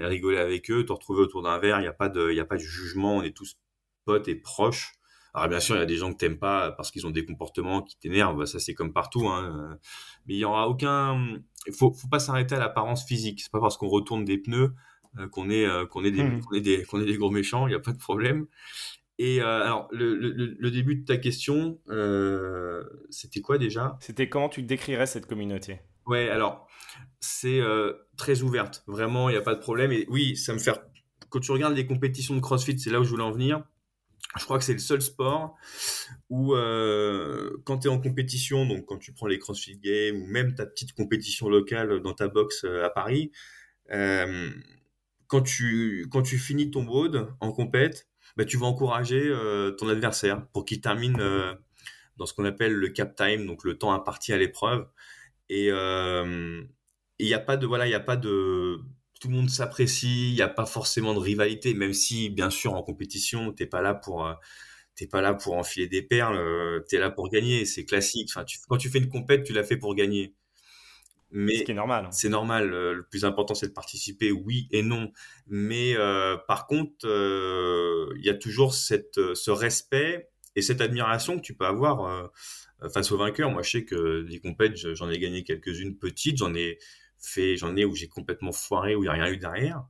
[0.00, 1.78] et rigoler avec eux, te retrouver autour d'un verre.
[1.78, 3.18] Il n'y a pas de, il y a pas de jugement.
[3.18, 3.56] On est tous
[4.04, 4.92] potes et proches.
[5.34, 7.24] Alors bien sûr, il y a des gens que t'aimes pas parce qu'ils ont des
[7.24, 8.46] comportements qui t'énervent.
[8.46, 9.28] Ça c'est comme partout.
[9.28, 9.78] Hein.
[10.26, 11.38] Mais il y aura aucun.
[11.66, 13.42] Il faut, faut pas s'arrêter à l'apparence physique.
[13.42, 14.72] C'est pas parce qu'on retourne des pneus
[15.18, 16.40] euh, qu'on est, euh, qu'on est, des, mmh.
[16.44, 17.66] qu'on est des, qu'on est des gros méchants.
[17.66, 18.46] Il n'y a pas de problème.
[19.18, 23.96] Et euh, alors, le, le, le, début de ta question, euh, c'était quoi déjà?
[24.00, 25.80] C'était comment tu décrirais cette communauté?
[26.04, 26.68] Ouais, alors,
[27.18, 28.84] c'est euh, très ouverte.
[28.86, 29.90] Vraiment, il n'y a pas de problème.
[29.90, 30.78] Et oui, ça me fait.
[31.30, 33.64] Quand tu regardes les compétitions de CrossFit, c'est là où je voulais en venir.
[34.38, 35.56] Je crois que c'est le seul sport
[36.28, 36.50] où,
[37.64, 40.66] quand tu es en compétition, donc quand tu prends les CrossFit Games ou même ta
[40.66, 43.32] petite compétition locale dans ta box à Paris,
[43.88, 49.88] quand, tu, quand tu finis ton road en compète, bah, tu vas encourager euh, ton
[49.88, 51.54] adversaire pour qu'il termine euh,
[52.16, 54.86] dans ce qu'on appelle le cap time, donc le temps imparti à l'épreuve.
[55.48, 56.62] Et euh,
[57.18, 58.78] il n'y a pas de voilà, il y a pas de
[59.20, 62.74] tout le monde s'apprécie, il n'y a pas forcément de rivalité, même si bien sûr
[62.74, 64.28] en compétition t'es pas là pour
[64.94, 68.30] t'es pas là pour enfiler des perles, tu es là pour gagner, c'est classique.
[68.30, 70.34] Enfin, quand tu fais une compète, tu l'as fait pour gagner.
[71.30, 72.06] Mais normal.
[72.06, 72.12] Hein.
[72.12, 72.72] C'est normal.
[72.72, 75.12] Euh, le plus important, c'est de participer, oui et non.
[75.46, 81.36] Mais euh, par contre, euh, il y a toujours cette, ce respect et cette admiration
[81.36, 82.30] que tu peux avoir
[82.92, 83.50] face aux vainqueurs.
[83.50, 86.38] Moi, je sais que des compètes, j'en ai gagné quelques-unes petites.
[86.38, 86.78] J'en ai
[87.18, 89.84] fait, j'en ai où j'ai complètement foiré, où il n'y a rien eu derrière.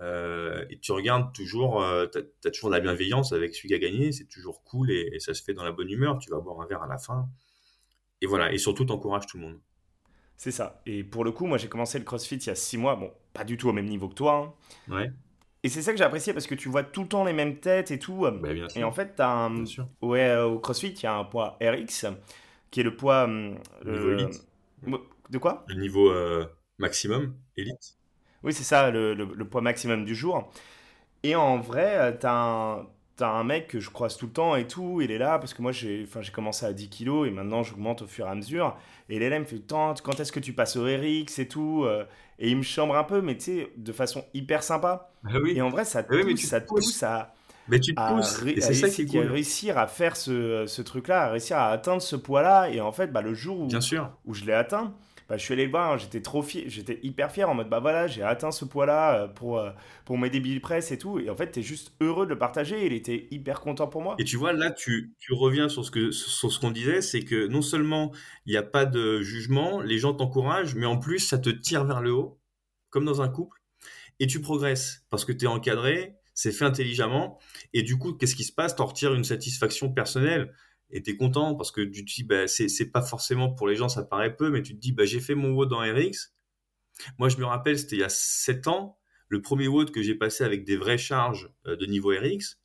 [0.00, 4.12] Et tu regardes toujours, tu as, toujours de la bienveillance avec celui qui a gagné,
[4.12, 6.18] c'est toujours cool et, et, ça se fait dans la bonne humeur.
[6.18, 7.28] Tu vas boire un verre à la fin.
[8.20, 9.60] Et voilà, et surtout, t'encourages tout le monde.
[10.36, 10.82] C'est ça.
[10.86, 12.96] Et pour le coup, moi, j'ai commencé le CrossFit il y a six mois.
[12.96, 14.54] Bon, pas du tout au même niveau que toi.
[14.88, 14.94] Hein.
[14.94, 15.12] Ouais.
[15.62, 17.58] Et c'est ça que j'ai apprécié parce que tu vois tout le temps les mêmes
[17.58, 18.20] têtes et tout.
[18.20, 18.80] Bah, bien sûr.
[18.80, 19.64] Et en fait, as un...
[20.02, 22.06] Ouais, euh, au CrossFit, il y a un poids RX
[22.70, 23.26] qui est le poids.
[23.26, 23.54] Euh,
[23.86, 24.46] niveau élite.
[25.30, 25.64] De quoi?
[25.68, 26.44] Le niveau euh,
[26.78, 27.96] maximum, élite.
[28.42, 30.52] Oui, c'est ça, le, le, poids maximum du jour.
[31.22, 32.86] Et en vrai, tu as un
[33.16, 35.54] t'as un mec que je croise tout le temps et tout, il est là parce
[35.54, 38.34] que moi j'ai j'ai commencé à 10 kilos et maintenant j'augmente au fur et à
[38.34, 38.76] mesure.
[39.08, 42.04] Et l'élève me fait Tant, quand est-ce que tu passes au RX et tout euh,
[42.38, 45.10] Et il me chambre un peu, mais tu sais, de façon hyper sympa.
[45.24, 45.52] Ah oui.
[45.56, 47.34] Et en vrai, ça te pousse, ça te pousse à.
[47.68, 49.26] Mais tu te pousses, et c'est ça qui est cool.
[49.26, 52.68] réussir à faire ce, ce truc-là, à réussir à atteindre ce poids-là.
[52.68, 54.10] Et en fait, bah, le jour où, Bien sûr.
[54.26, 54.92] où je l'ai atteint,
[55.28, 57.80] bah, je suis allé le voir, j'étais trop fier, j'étais hyper fier en mode bah
[57.80, 59.70] voilà, j'ai atteint ce poids-là euh, pour, euh,
[60.04, 61.18] pour mes débiles presse et tout.
[61.18, 62.84] Et en fait, tu es juste heureux de le partager.
[62.84, 64.16] Il était hyper content pour moi.
[64.18, 67.46] Et tu vois, là, tu, tu reviens sur ce sur ce qu'on disait, c'est que
[67.46, 68.12] non seulement
[68.46, 71.84] il n'y a pas de jugement, les gens t'encouragent, mais en plus, ça te tire
[71.84, 72.40] vers le haut,
[72.90, 73.62] comme dans un couple,
[74.20, 77.38] et tu progresses parce que tu es encadré, c'est fait intelligemment,
[77.72, 78.76] et du coup, qu'est-ce qui se passe?
[78.76, 80.52] T'en retires une satisfaction personnelle
[80.94, 83.90] et t'es content parce que tu te dis bah, c'est pas forcément pour les gens
[83.90, 86.32] ça paraît peu mais tu te dis bah j'ai fait mon WOD dans RX
[87.18, 90.14] moi je me rappelle c'était il y a 7 ans le premier WOD que j'ai
[90.14, 92.60] passé avec des vraies charges euh, de niveau RX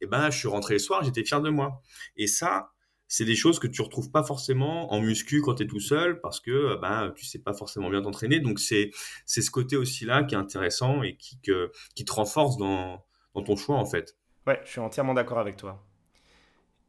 [0.00, 1.82] et ben je suis rentré le soir j'étais fier de moi.
[2.16, 2.72] Et ça
[3.08, 6.20] c'est des choses que tu retrouves pas forcément en muscu quand tu es tout seul
[6.20, 8.40] parce que ben tu sais pas forcément bien t'entraîner.
[8.40, 8.90] Donc c'est
[9.24, 13.04] c'est ce côté aussi là qui est intéressant et qui que, qui te renforce dans
[13.34, 14.16] dans ton choix en fait.
[14.46, 15.84] Ouais je suis entièrement d'accord avec toi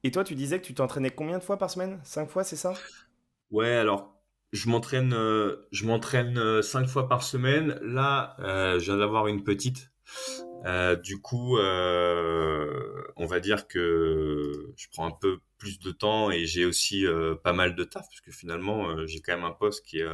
[0.03, 1.99] et toi, tu disais que tu t'entraînais combien de fois par semaine?
[2.03, 2.73] Cinq fois, c'est ça?
[3.51, 4.17] Ouais, alors
[4.53, 7.79] je m'entraîne, euh, je m'entraîne euh, cinq fois par semaine.
[7.81, 9.91] Là, euh, je viens d'avoir une petite.
[11.03, 16.65] du coup, on va dire que je prends un peu plus de temps et j'ai
[16.65, 17.05] aussi
[17.43, 20.07] pas mal de taf parce que finalement, j'ai quand même un poste qui est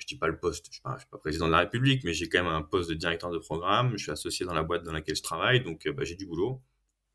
[0.00, 2.12] je dis pas le poste, je suis pas, suis pas président de la République, mais
[2.12, 3.92] j'ai quand même un poste de directeur de programme.
[3.96, 6.62] Je suis associé dans la boîte dans laquelle je travaille, donc bah, j'ai du boulot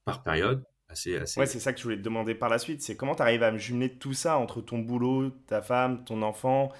[0.03, 0.65] par période.
[1.37, 2.81] Ouais, c'est ça que je voulais te demander par la suite.
[2.81, 6.21] C'est comment tu arrives à me jumeler tout ça entre ton boulot, ta femme, ton
[6.21, 6.71] enfant,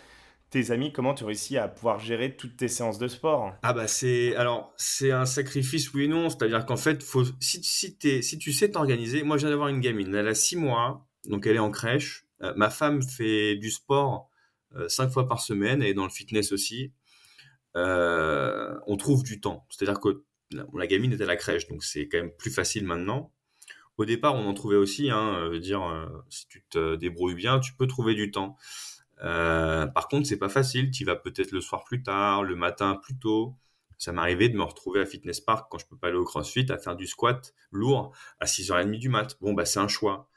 [0.52, 0.94] tes amis?
[0.94, 3.56] Comment tu réussis à pouvoir gérer toutes tes séances de sport?
[3.64, 6.30] Ah bah c'est alors c'est un sacrifice oui et non.
[6.30, 9.24] C'est-à-dire qu'en fait, faut si si, es, si tu sais t'organiser.
[9.24, 10.14] Moi, je viens d'avoir une gamine.
[10.14, 12.26] Elle a six mois, donc elle est en crèche.
[12.44, 14.30] Euh, ma femme fait du sport
[14.76, 15.82] euh, cinq fois par semaine.
[15.82, 16.94] Est dans le fitness aussi.
[17.76, 19.66] Euh, on trouve du temps.
[19.70, 23.33] C'est-à-dire que la gamine est à la crèche, donc c'est quand même plus facile maintenant.
[23.98, 25.10] Au départ, on en trouvait aussi.
[25.10, 28.58] Hein, euh, dire, euh, si tu te débrouilles bien, tu peux trouver du temps.
[29.24, 30.92] Euh, par contre, c'est pas facile.
[30.92, 33.56] Tu vas peut-être le soir plus tard, le matin plus tôt.
[34.00, 36.66] Ça m'arrivait de me retrouver à Fitness Park quand je peux pas aller au CrossFit
[36.70, 39.38] à faire du squat lourd à 6h30 du mat.
[39.40, 40.28] Bon, bah, c'est un choix.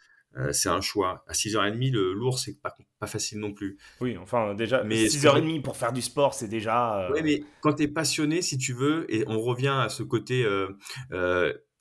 [0.52, 1.24] c'est un choix.
[1.26, 3.78] À 6h30, le lourd, c'est pas, pas facile non plus.
[4.00, 7.08] Oui, enfin, déjà, mais 6h30 pour faire du sport, c'est déjà.
[7.12, 10.46] Oui, mais quand tu es passionné, si tu veux, et on revient à ce côté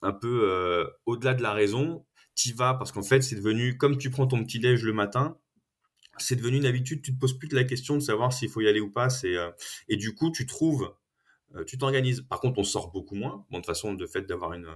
[0.01, 2.05] un peu euh, au-delà de la raison,
[2.35, 5.37] t'y vas parce qu'en fait, c'est devenu, comme tu prends ton petit déj le matin,
[6.17, 8.61] c'est devenu une habitude, tu te poses plus de la question de savoir s'il faut
[8.61, 9.09] y aller ou pas.
[9.25, 9.51] Euh,
[9.89, 10.93] et du coup, tu trouves
[11.67, 12.21] tu t'organises.
[12.21, 13.45] Par contre, on sort beaucoup moins.
[13.49, 14.67] Bon, de toute façon, de fait d'avoir une,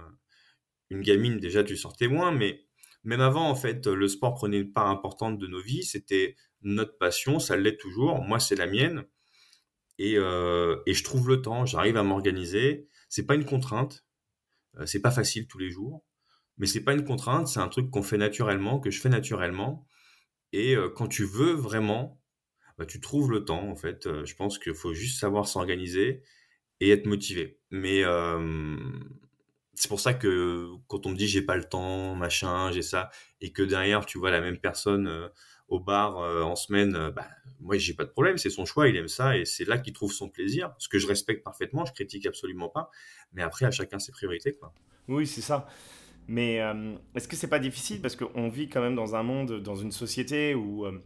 [0.88, 2.64] une gamine, déjà, tu sortais moins, mais
[3.04, 5.82] même avant, en fait, le sport prenait une part importante de nos vies.
[5.82, 8.22] C'était notre passion, ça l'est toujours.
[8.22, 9.04] Moi, c'est la mienne.
[9.98, 12.88] Et, et, je trouve le temps, j'arrive à m'organiser.
[13.10, 14.06] C'est pas une contrainte,
[14.84, 16.04] c'est pas facile tous les jours,
[16.58, 19.86] mais c'est pas une contrainte, c'est un truc qu'on fait naturellement, que je fais naturellement.
[20.52, 22.20] Et quand tu veux vraiment,
[22.78, 23.68] bah, tu trouves le temps.
[23.68, 26.22] En fait, je pense qu'il faut juste savoir s'organiser
[26.80, 27.60] et être motivé.
[27.70, 28.02] Mais
[29.74, 33.10] c'est pour ça que quand on me dit j'ai pas le temps, machin, j'ai ça,
[33.40, 35.30] et que derrière tu vois la même personne
[35.70, 37.26] au bar en semaine, bah,
[37.60, 39.94] moi j'ai pas de problème, c'est son choix, il aime ça et c'est là qu'il
[39.94, 40.74] trouve son plaisir.
[40.78, 42.90] Ce que je respecte parfaitement, je critique absolument pas,
[43.32, 44.72] mais après à chacun ses priorités quoi.
[45.08, 45.66] Oui, c'est ça.
[46.28, 48.00] Mais euh, est-ce que c'est pas difficile?
[48.00, 51.02] Parce qu'on vit quand même dans un monde, dans une société où euh,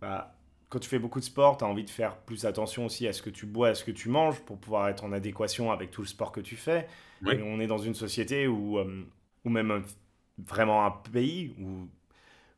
[0.00, 0.36] bah,
[0.68, 3.12] quand tu fais beaucoup de sport, tu as envie de faire plus attention aussi à
[3.12, 5.92] ce que tu bois, à ce que tu manges pour pouvoir être en adéquation avec
[5.92, 6.88] tout le sport que tu fais.
[7.24, 9.04] Et on est dans une société où, euh,
[9.44, 9.84] ou même
[10.38, 11.88] vraiment un pays où,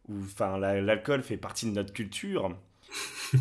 [0.08, 2.56] où l'alcool fait partie de notre culture.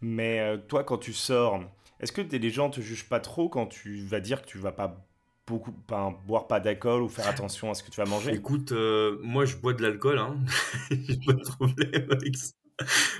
[0.00, 1.60] Mais toi, quand tu sors,
[2.00, 4.72] est-ce que les gens te jugent pas trop quand tu vas dire que tu vas
[4.72, 5.06] pas
[5.46, 8.32] beaucoup, pas, boire pas d'alcool ou faire attention à ce que tu vas manger?
[8.32, 10.36] Écoute, euh, moi je bois de l'alcool, hein.
[10.90, 12.52] j'ai pas de problème avec ça.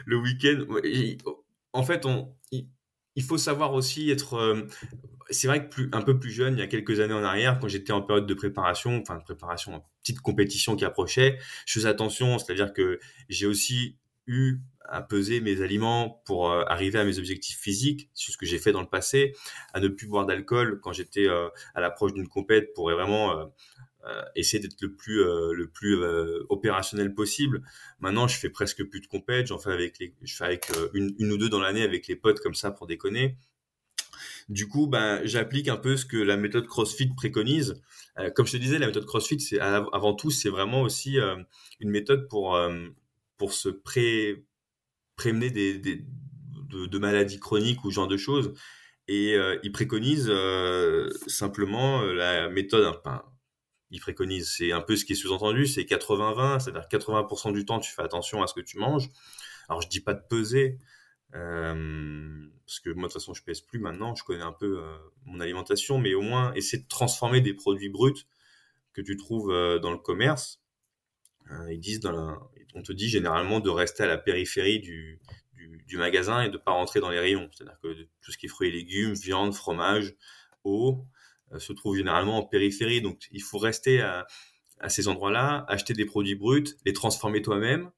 [0.05, 0.65] Le week-end,
[1.73, 2.35] en fait, on,
[3.17, 4.35] il faut savoir aussi être.
[5.25, 7.25] Euh, c'est vrai que plus, un peu plus jeune, il y a quelques années en
[7.25, 11.75] arrière, quand j'étais en période de préparation, enfin de préparation, petite compétition qui approchait, je
[11.75, 17.05] faisais attention, c'est-à-dire que j'ai aussi eu à peser mes aliments pour euh, arriver à
[17.05, 19.35] mes objectifs physiques, c'est ce que j'ai fait dans le passé,
[19.73, 24.23] à ne plus boire d'alcool quand j'étais euh, à l'approche d'une compète pour vraiment euh,
[24.37, 25.97] essayer d'être le plus le plus
[26.51, 27.63] opérationnel possible.
[28.01, 31.15] Maintenant, je fais presque plus de compète, j'en fais avec les, je fais avec une,
[31.19, 33.39] une ou deux dans l'année avec les potes comme ça pour déconner.
[34.49, 37.83] Du coup, ben, j'applique un peu ce que la méthode CrossFit préconise.
[38.35, 41.19] comme je te disais, la méthode CrossFit, c'est avant tout, c'est vraiment aussi
[41.81, 42.59] une méthode pour
[43.37, 44.45] pour se pré
[45.17, 48.55] prémener des, de, maladies chroniques ou ce genre de choses.
[49.07, 53.23] Et euh, il préconise euh, simplement euh, la méthode, enfin,
[53.91, 57.81] il préconise, c'est un peu ce qui est sous-entendu, c'est 80-20, c'est-à-dire 80%, du temps
[57.81, 59.11] tu fais attention à ce que tu manges.
[59.69, 60.79] Alors je dis pas de peser,
[61.35, 64.81] parce que moi de toute façon je pèse plus maintenant, je connais un peu
[65.27, 68.27] mon alimentation, mais au moins essayer de transformer des produits bruts
[68.93, 70.63] que tu trouves dans le commerce.
[71.71, 72.01] ils disent
[72.75, 75.21] on te dit généralement de rester à la périphérie du,
[75.93, 77.49] magasin et de ne pas rentrer dans les rayons.
[77.53, 80.13] C'est-à-dire que tout ce qui est fruits et légumes, viande, fromage,
[80.65, 81.07] eau,
[81.53, 83.01] euh, se trouve généralement en périphérie.
[83.01, 84.27] Donc il faut rester à,
[84.89, 87.91] ces endroits-là, acheter des produits bruts, les transformer toi-même.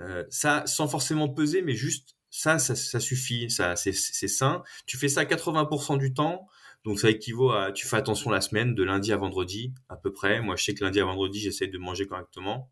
[0.00, 3.50] Euh, ça, sans forcément peser, mais juste ça, ça, suffit.
[3.50, 4.62] Ça, c'est sain.
[4.86, 6.46] Tu fais ça 80% du temps.
[6.84, 10.12] Donc ça équivaut à, tu fais attention la semaine, de lundi à vendredi à peu
[10.12, 10.40] près.
[10.40, 12.70] Moi, je sais que lundi à vendredi, j'essaie de manger correctement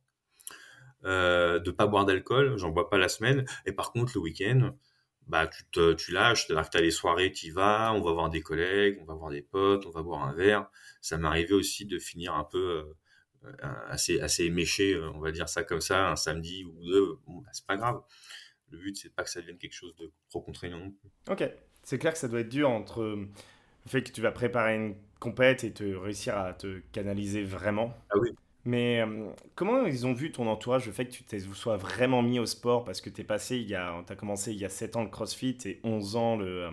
[1.04, 3.44] euh, de pas boire d'alcool, j'en bois pas la semaine.
[3.64, 4.74] Et par contre, le week-end,
[5.26, 8.00] bah, tu, te, tu lâches, c'est-à-dire que tu as les soirées, tu y vas, on
[8.00, 10.68] va voir des collègues, on va voir des potes, on va boire un verre.
[11.00, 12.94] Ça m'est arrivé aussi de finir un peu
[13.44, 13.52] euh,
[13.88, 17.18] assez, assez éméché, euh, on va dire ça comme ça, un samedi ou deux.
[17.26, 18.00] Bon, bah, c'est pas grave.
[18.70, 21.10] Le but, c'est pas que ça devienne quelque chose de trop contraignant non plus.
[21.30, 21.48] Ok,
[21.82, 23.28] c'est clair que ça doit être dur entre le
[23.86, 27.94] fait que tu vas préparer une compète et te réussir à te canaliser vraiment.
[28.10, 28.30] Ah oui.
[28.64, 32.20] Mais euh, comment ils ont vu ton entourage, le fait que tu te sois vraiment
[32.20, 32.84] mis au sport?
[32.84, 35.56] Parce que tu es passé, a, as commencé il y a 7 ans le crossfit
[35.64, 36.70] et 11 ans le, euh,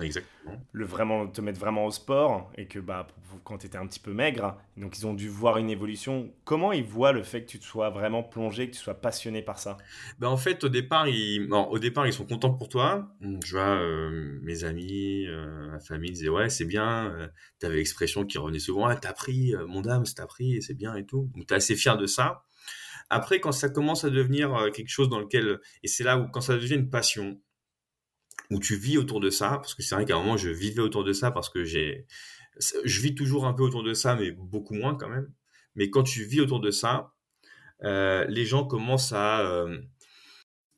[0.00, 0.60] Exactement.
[0.72, 3.08] Le vraiment, te mettre vraiment au sport et que bah,
[3.44, 6.32] quand tu étais un petit peu maigre, donc ils ont dû voir une évolution.
[6.44, 9.42] Comment ils voient le fait que tu te sois vraiment plongé, que tu sois passionné
[9.42, 9.76] par ça?
[10.18, 13.12] Ben En fait, au départ, ils, au départ, ils sont contents pour toi.
[13.44, 17.10] Je vois euh, mes amis, euh, ma famille disaient Ouais, c'est bien.
[17.10, 17.28] Euh,
[17.60, 20.94] tu avais l'expression qui revenait souvent ah, T'as appris, mon dame, t'as appris, c'est bien
[20.94, 21.30] et tout.
[21.34, 22.44] Donc, tu es assez fier de ça.
[23.10, 25.58] Après, quand ça commence à devenir quelque chose dans lequel.
[25.82, 27.38] Et c'est là où, quand ça devient une passion,
[28.52, 30.82] où tu vis autour de ça, parce que c'est vrai qu'à un moment, je vivais
[30.82, 32.06] autour de ça parce que j'ai,
[32.84, 35.32] je vis toujours un peu autour de ça, mais beaucoup moins quand même.
[35.74, 37.12] Mais quand tu vis autour de ça,
[37.84, 39.78] euh, les gens commencent euh,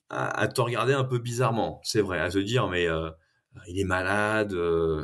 [0.09, 3.11] à, à, te regarder un peu bizarrement, c'est vrai, à se dire, mais euh,
[3.69, 4.53] il est malade,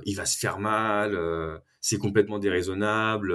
[0.06, 1.18] il va se faire mal,
[1.80, 3.34] c'est complètement déraisonnable,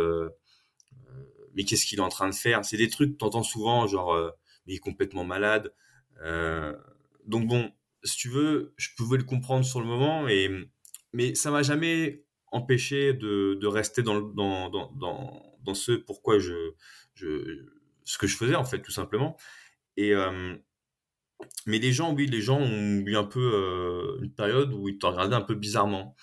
[1.56, 2.66] mais qu'est-ce qu'il est en train de faire?
[2.66, 4.14] C'est des trucs que tu entends souvent, genre,
[4.66, 5.74] mais il est complètement malade.
[7.26, 7.72] donc bon,
[8.06, 10.50] si tu veux, je pouvais le comprendre sur le moment, et,
[11.14, 14.90] mais ça m'a jamais empêché de, de rester dans, dans, dans,
[15.64, 16.72] dans, ce pourquoi je,
[17.16, 17.66] je,
[18.06, 19.38] ce que je faisais, en fait, tout simplement.
[19.98, 20.56] Et, euh,
[21.66, 24.98] mais les gens, oui, les gens ont eu un peu euh, une période où ils
[24.98, 26.16] te regardaient un peu bizarrement.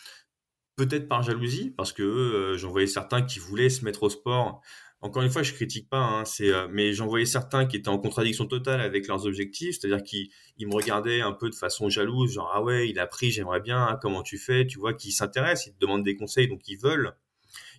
[0.77, 4.63] peut-être par jalousie, parce que euh, j'en voyais certains qui voulaient se mettre au sport.
[5.03, 7.99] Encore une fois, je critique pas, hein, euh, mais j'en voyais certains qui étaient en
[7.99, 12.51] contradiction totale avec leurs objectifs, c'est-à-dire qu'ils me regardaient un peu de façon jalouse, genre
[12.55, 15.67] ah ouais, il a pris, j'aimerais bien, hein, comment tu fais, tu vois, qui s'intéressent,
[15.67, 17.15] ils te demandent des conseils, donc ils veulent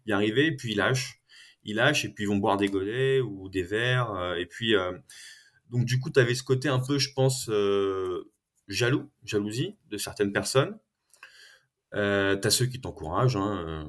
[0.06, 1.22] y arriver, puis ils lâchent,
[1.64, 4.74] ils lâchent et puis ils vont boire des godets ou des verres, euh, et puis
[5.70, 7.50] donc du coup, tu avais ce côté un peu, je pense,
[8.68, 10.78] jaloux, jalousie de certaines personnes.
[11.96, 13.84] Euh, t'as ceux qui t'encouragent, hein, euh,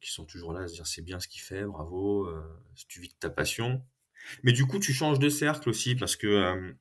[0.00, 2.42] qui sont toujours là à se dire c'est bien ce qu'il fait, bravo, euh,
[2.88, 3.82] tu vis de ta passion.
[4.42, 6.72] Mais du coup, tu changes de cercle aussi parce que euh,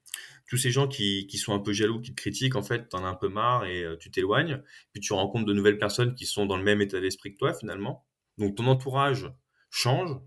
[0.47, 3.03] tous ces gens qui, qui, sont un peu jaloux, qui te critiquent, en fait, t'en
[3.05, 4.61] as un peu marre et tu t'éloignes.
[4.91, 7.53] Puis tu rencontres de nouvelles personnes qui sont dans le même état d'esprit que toi
[7.53, 8.05] finalement.
[8.37, 9.31] Donc ton entourage
[9.69, 10.17] change.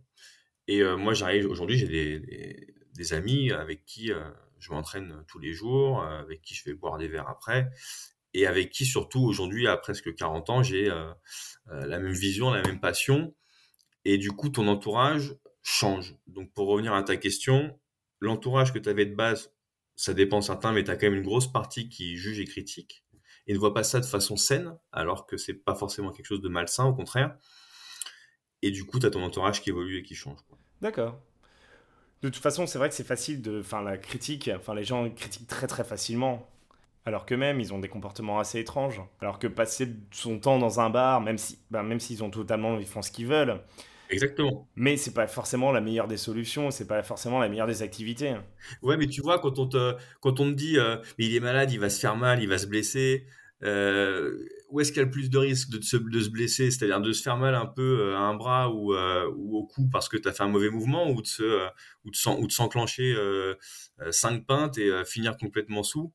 [0.69, 4.13] Et moi, j'arrive aujourd'hui, j'ai des, des, amis avec qui
[4.59, 7.71] je m'entraîne tous les jours, avec qui je vais boire des verres après
[8.35, 11.11] et avec qui surtout aujourd'hui à presque 40 ans j'ai euh,
[11.69, 13.35] euh, la même vision, la même passion
[14.05, 16.15] et du coup ton entourage change.
[16.27, 17.79] Donc pour revenir à ta question,
[18.21, 19.53] l'entourage que tu avais de base,
[19.97, 23.05] ça dépend certains mais tu as quand même une grosse partie qui juge et critique
[23.47, 26.41] et ne voit pas ça de façon saine alors que c'est pas forcément quelque chose
[26.41, 27.37] de malsain au contraire.
[28.63, 30.39] Et du coup, tu as ton entourage qui évolue et qui change.
[30.81, 31.19] D'accord.
[32.23, 33.61] De toute façon, c'est vrai que c'est facile de.
[33.61, 36.47] Enfin, la critique, enfin, les gens critiquent très très facilement
[37.11, 39.03] alors qu'eux-mêmes, ils ont des comportements assez étranges.
[39.21, 42.79] Alors que passer son temps dans un bar, même si, ben, même s'ils ont totalement,
[42.79, 43.61] ils font ce qu'ils veulent.
[44.09, 44.69] Exactement.
[44.77, 48.35] Mais c'est pas forcément la meilleure des solutions, c'est pas forcément la meilleure des activités.
[48.81, 51.41] Ouais, mais tu vois, quand on te, quand on te dit, euh, mais il est
[51.41, 53.27] malade, il va se faire mal, il va se blesser,
[53.65, 54.37] euh,
[54.69, 56.71] où est-ce qu'il y a le plus de risque de se, de se blesser?
[56.71, 59.89] C'est-à-dire de se faire mal un peu euh, à un bras ou, ou au cou
[59.91, 61.69] parce que tu as fait un mauvais mouvement ou de, se,
[62.05, 63.17] ou de s'enclencher
[64.11, 66.13] cinq pintes et finir complètement sous?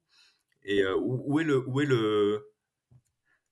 [0.66, 2.52] Et euh, où, est le où est le,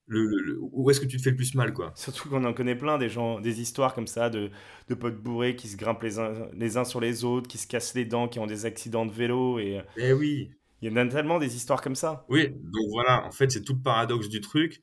[0.07, 1.93] le, où est-ce que tu te fais le plus mal quoi?
[1.95, 4.49] Surtout qu'on en connaît plein des gens, des histoires comme ça de,
[4.89, 7.67] de potes bourrés qui se grimpent les uns, les uns sur les autres, qui se
[7.67, 9.81] cassent les dents, qui ont des accidents de vélo et.
[9.97, 10.49] Eh oui.
[10.81, 12.25] Il y en a tellement des histoires comme ça.
[12.27, 14.81] Oui, donc voilà, en fait c'est tout le paradoxe du truc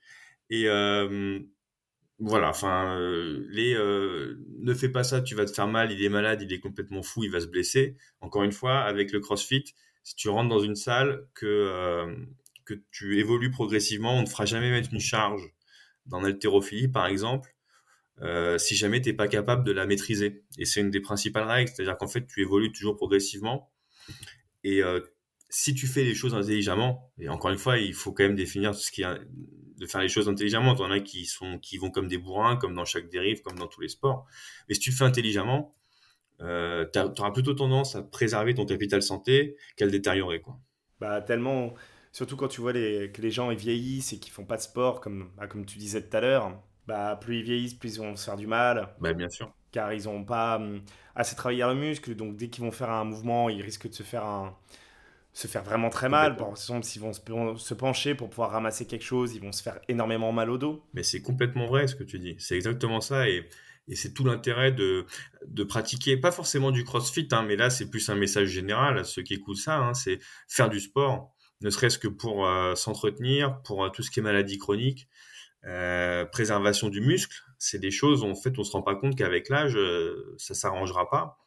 [0.49, 1.39] et euh,
[2.19, 6.09] voilà, enfin euh, les ne fais pas ça, tu vas te faire mal, il est
[6.09, 7.97] malade, il est complètement fou, il va se blesser.
[8.21, 9.65] Encore une fois, avec le CrossFit,
[10.03, 12.17] si tu rentres dans une salle, que, euh,
[12.65, 15.43] que tu évolues progressivement, on ne fera jamais mettre une charge
[16.07, 17.55] dans l'haltérophilie, par exemple,
[18.23, 20.45] euh, si jamais tu n'es pas capable de la maîtriser.
[20.59, 23.71] Et c'est une des principales règles, c'est-à-dire qu'en fait, tu évolues toujours progressivement.
[24.65, 25.01] Et euh,
[25.49, 28.75] si tu fais les choses intelligemment, et encore une fois, il faut quand même définir
[28.75, 29.21] ce qui est
[29.81, 30.75] de faire les choses intelligemment.
[30.75, 33.41] Il y en a qui, sont, qui vont comme des bourrins, comme dans chaque dérive,
[33.41, 34.27] comme dans tous les sports.
[34.69, 35.75] Mais si tu fais intelligemment,
[36.43, 40.41] euh, tu auras plutôt tendance à préserver ton capital santé qu'à le détériorer.
[40.41, 40.59] Quoi.
[41.01, 41.75] Bah, tellement,
[42.13, 44.63] surtout quand tu vois les, que les gens ils vieillissent et qu'ils font pas de
[44.63, 48.01] sport, comme, bah, comme tu disais tout à l'heure, bah, plus ils vieillissent, plus ils
[48.01, 48.89] vont se faire du mal.
[49.01, 49.53] Bah, bien sûr.
[49.71, 50.83] Car ils n'ont pas hum,
[51.15, 54.03] assez travaillé le muscle, donc dès qu'ils vont faire un mouvement, ils risquent de se
[54.03, 54.57] faire un,
[55.33, 56.37] se faire vraiment très mal.
[56.37, 59.79] Par exemple, s'ils vont se pencher pour pouvoir ramasser quelque chose, ils vont se faire
[59.89, 60.83] énormément mal au dos.
[60.93, 62.37] Mais c'est complètement vrai ce que tu dis.
[62.39, 63.29] C'est exactement ça.
[63.29, 63.49] Et
[63.89, 65.07] et c'est tout l'intérêt de,
[65.47, 69.05] de pratiquer, pas forcément du crossfit, hein, mais là c'est plus un message général à
[69.05, 73.61] ceux qui écoutent ça, hein, c'est faire du sport, ne serait-ce que pour euh, s'entretenir,
[73.63, 75.09] pour euh, tout ce qui est maladie chronique,
[75.67, 79.51] euh, préservation du muscle, c'est des choses, en fait, on se rend pas compte qu'avec
[79.51, 79.79] l'âge,
[80.39, 81.39] ça s'arrangera pas.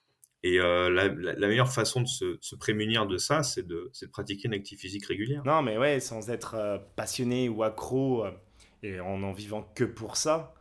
[0.44, 4.54] Et la, meilleure façon de se, se prémunir de ça, c'est de, de, pratiquer une
[4.54, 5.42] activité physique régulière.
[5.46, 8.26] Non, mais ouais, sans être passionné ou accro
[8.84, 10.54] et en en vivant que pour ça,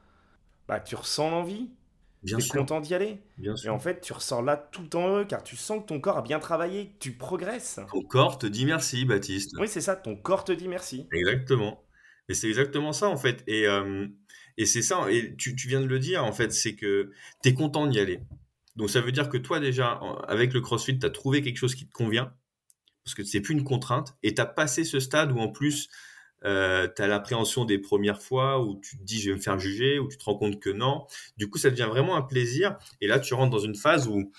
[0.69, 1.71] bah, tu ressens l'envie.
[2.27, 3.19] tu es content d'y aller.
[3.39, 6.01] Bien Et en fait, tu ressors là tout temps heureux car tu sens que ton
[6.01, 7.81] corps a bien travaillé, que tu progresses.
[7.91, 9.55] Ton corps te dit merci, Baptiste.
[9.59, 11.07] Oui, c'est ça, ton corps te dit merci.
[11.13, 11.83] Exactement.
[12.29, 13.43] Et c'est exactement ça, en fait.
[13.47, 14.07] Et, euh,
[14.57, 17.11] et c'est ça, et tu, tu, viens de le dire, en fait, c'est que
[17.43, 18.21] tu es content d'y aller.
[18.77, 21.75] Donc ça veut dire que toi, déjà, avec le CrossFit, tu as trouvé quelque chose
[21.75, 22.33] qui te convient,
[23.05, 25.89] parce que c'est plus une contrainte, et tu as passé ce stade où, en plus,
[26.45, 29.59] euh, tu as l'appréhension des premières fois où tu te dis je vais me faire
[29.59, 31.07] juger, où tu te rends compte que non.
[31.37, 32.79] Du coup, ça devient vraiment un plaisir.
[33.01, 34.33] Et là, tu rentres dans une phase où,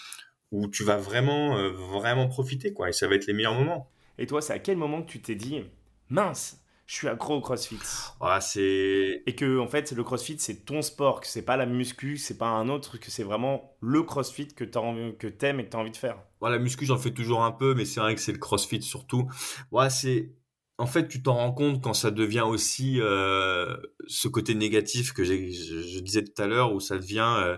[0.51, 2.89] où tu vas vraiment, euh, vraiment profiter, quoi.
[2.89, 3.89] Et ça va être les meilleurs moments.
[4.17, 5.63] Et toi, c'est à quel moment que tu t'es dit
[6.09, 7.79] mince, je suis accro au CrossFit?
[8.21, 11.65] Ah, c'est et que en fait le CrossFit c'est ton sport, que c'est pas la
[11.65, 15.59] muscu, c'est pas un autre, que c'est vraiment le CrossFit que tu envie, que t'aimes
[15.59, 16.17] et que tu as envie de faire?
[16.39, 18.81] Voilà, la muscu j'en fais toujours un peu, mais c'est vrai que c'est le CrossFit
[18.81, 19.27] surtout.
[19.71, 20.33] Ouais, c'est
[20.77, 25.23] en fait, tu t'en rends compte quand ça devient aussi euh, ce côté négatif que
[25.23, 27.57] je, disais tout à l'heure, où ça devient,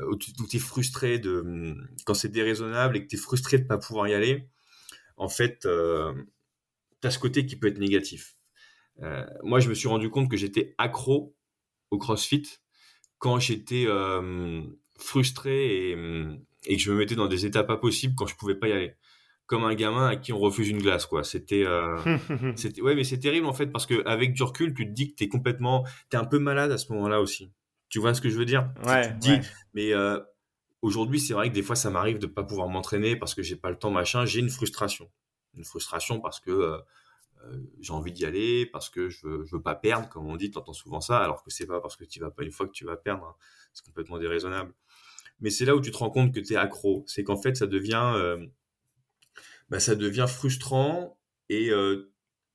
[0.00, 1.74] euh, où tu es frustré de,
[2.06, 4.48] quand c'est déraisonnable et que tu es frustré de pas pouvoir y aller.
[5.16, 6.14] En fait, euh,
[7.02, 8.34] tu as ce côté qui peut être négatif.
[9.02, 11.36] Euh, moi, je me suis rendu compte que j'étais accro
[11.90, 12.44] au CrossFit
[13.18, 13.86] quand j'étais
[14.96, 15.96] frustré et,
[16.66, 18.72] et, que je me mettais dans des états pas possibles quand je pouvais pas y
[18.72, 18.94] aller.
[19.48, 21.24] Comme un gamin à qui on refuse une glace, quoi.
[21.24, 21.64] C'était,
[22.56, 25.10] c'était, ouais, mais c'est terrible en fait parce que avec du recul, tu te dis
[25.10, 27.50] que t'es complètement, t'es un peu malade à ce moment-là aussi.
[27.88, 28.70] Tu vois ce que je veux dire?
[28.84, 29.92] Ouais, Tu te dis, mais
[30.82, 33.56] aujourd'hui, c'est vrai que des fois, ça m'arrive de pas pouvoir m'entraîner parce que j'ai
[33.56, 34.24] pas le temps, machin.
[34.26, 35.10] J'ai une frustration,
[35.56, 36.80] une frustration parce que
[37.44, 40.36] euh, j'ai envie d'y aller parce que je veux, je veux pas perdre, comme on
[40.36, 42.50] dit, tu entends souvent ça, alors que c'est pas parce que tu vas pas une
[42.50, 43.34] fois que tu vas perdre, hein.
[43.72, 44.72] c'est complètement déraisonnable.
[45.40, 47.56] Mais c'est là où tu te rends compte que tu es accro, c'est qu'en fait
[47.56, 48.44] ça devient, euh,
[49.68, 51.70] bah, ça devient frustrant et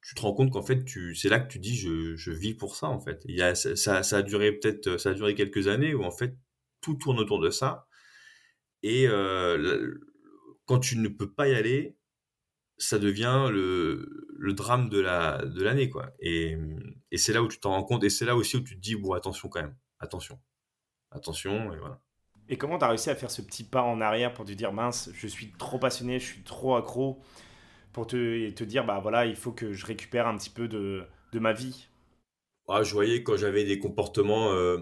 [0.01, 2.53] tu te rends compte qu'en fait tu, c'est là que tu dis je, je vis
[2.53, 3.21] pour ça en fait.
[3.25, 6.11] Il y a, ça, ça a duré peut-être, ça a duré quelques années où en
[6.11, 6.35] fait
[6.81, 7.87] tout tourne autour de ça
[8.83, 9.07] et
[10.65, 11.97] quand tu ne peux pas y aller,
[12.77, 16.57] ça devient le, le drame de la de l'année quoi et,
[17.11, 18.81] et c'est là où tu t'en rends compte et c'est là aussi où tu te
[18.81, 20.41] dis bon attention quand même attention
[21.11, 22.01] attention et voilà
[22.49, 24.73] et comment tu as réussi à faire ce petit pas en arrière pour te dire
[24.73, 27.21] mince je suis trop passionné je suis trop accro
[27.93, 31.03] pour te, te dire bah voilà il faut que je récupère un petit peu de,
[31.31, 31.87] de ma vie?
[32.67, 34.77] Ah, je voyais quand j'avais des comportements euh,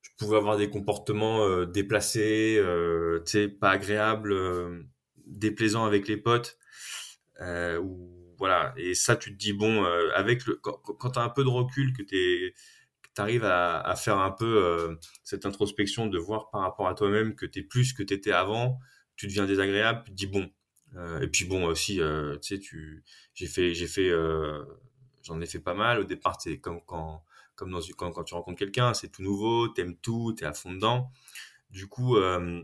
[0.00, 3.22] je pouvais avoir des comportements euh, déplacés euh,
[3.60, 4.82] pas agréables euh,
[5.26, 6.58] déplaisants avec les potes
[7.40, 8.74] ou voilà.
[8.76, 11.48] Et ça, tu te dis bon, avec le quand, quand tu as un peu de
[11.48, 12.54] recul, que tu
[13.20, 17.46] arrives à, faire un peu euh, cette introspection de voir par rapport à toi-même que
[17.46, 18.78] tu es plus que tu étais avant,
[19.16, 20.50] tu deviens désagréable, tu dis bon.
[20.94, 23.04] Euh, et puis bon aussi, tu sais, tu
[23.34, 24.10] j'ai fait j'ai fait
[25.22, 26.00] j'en ai fait pas mal.
[26.00, 27.24] Au départ, c'est comme quand
[27.56, 30.72] comme dans quand, quand tu rencontres quelqu'un, c'est tout nouveau, t'aimes tout, t'es à fond
[30.72, 31.10] dedans.
[31.70, 32.62] Du coup, euh,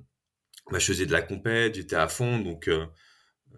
[0.70, 2.86] bah, je faisais de la compète, j'étais à fond, donc euh,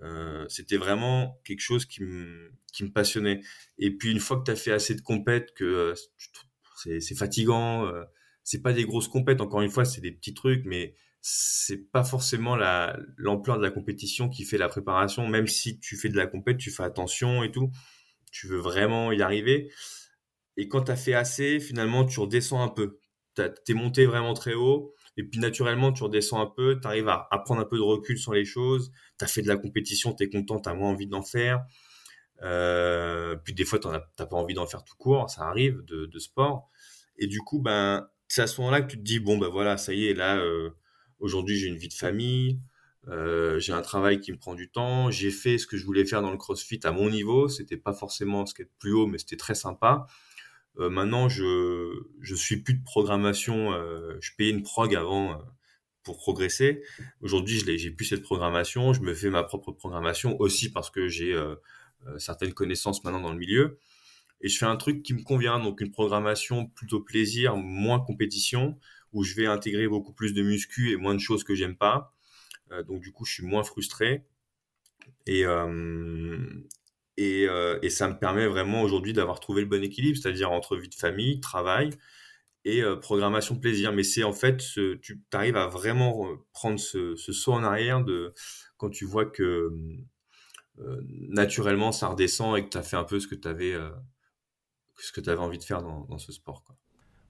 [0.02, 3.40] euh, c'était vraiment quelque chose qui me qui me passionnait.
[3.78, 5.94] Et puis une fois que tu as fait assez de compètes, que euh,
[6.74, 8.04] c'est fatigant, euh,
[8.42, 9.40] c'est pas des grosses compètes.
[9.40, 13.70] Encore une fois, c'est des petits trucs, mais c'est pas forcément la l'ampleur de la
[13.70, 15.26] compétition qui fait la préparation.
[15.26, 17.70] Même si tu fais de la compète, tu fais attention et tout.
[18.32, 19.70] Tu veux vraiment y arriver.
[20.56, 22.98] Et quand tu as fait assez, finalement, tu redescends un peu.
[23.34, 27.28] T'es monté vraiment très haut et puis naturellement, tu redescends un peu, tu arrives à,
[27.30, 28.90] à, prendre un peu de recul sur les choses.
[29.18, 31.64] Tu as fait de la compétition, tu es content, tu as moins envie d'en faire.
[32.42, 36.18] Euh, puis des fois, tu n'as pas envie d'en faire tout court, ça arrive de,
[36.18, 36.70] sport.
[37.18, 39.76] Et du coup, ben, c'est à ce moment-là que tu te dis, bon, ben voilà,
[39.76, 40.70] ça y est, là, euh,
[41.20, 42.60] aujourd'hui, j'ai une vie de famille,
[43.08, 46.04] euh, j'ai un travail qui me prend du temps, j'ai fait ce que je voulais
[46.04, 49.06] faire dans le CrossFit à mon niveau, c'était pas forcément ce qui est plus haut,
[49.06, 50.06] mais c'était très sympa.
[50.76, 53.70] Maintenant, je je suis plus de programmation.
[54.20, 55.40] Je payais une prog avant
[56.02, 56.82] pour progresser.
[57.20, 58.92] Aujourd'hui, je j'ai plus cette programmation.
[58.92, 61.32] Je me fais ma propre programmation aussi parce que j'ai
[62.18, 63.78] certaines connaissances maintenant dans le milieu.
[64.40, 68.78] Et je fais un truc qui me convient, donc une programmation plutôt plaisir, moins compétition,
[69.12, 72.14] où je vais intégrer beaucoup plus de muscu et moins de choses que j'aime pas.
[72.88, 74.24] donc du coup, je suis moins frustré.
[75.26, 76.38] Et, euh,
[77.16, 80.76] et, euh, et, ça me permet vraiment aujourd'hui d'avoir trouvé le bon équilibre, c'est-à-dire entre
[80.76, 81.90] vie de famille, travail
[82.64, 83.92] et euh, programmation plaisir.
[83.92, 84.58] Mais c'est en fait,
[85.02, 88.32] tu arrives à vraiment prendre ce, ce, saut en arrière de
[88.76, 89.70] quand tu vois que euh,
[90.76, 93.90] naturellement ça redescend et que tu as fait un peu ce que tu avais, euh,
[94.98, 96.64] ce que avais envie de faire dans, dans ce sport.
[96.64, 96.76] Quoi.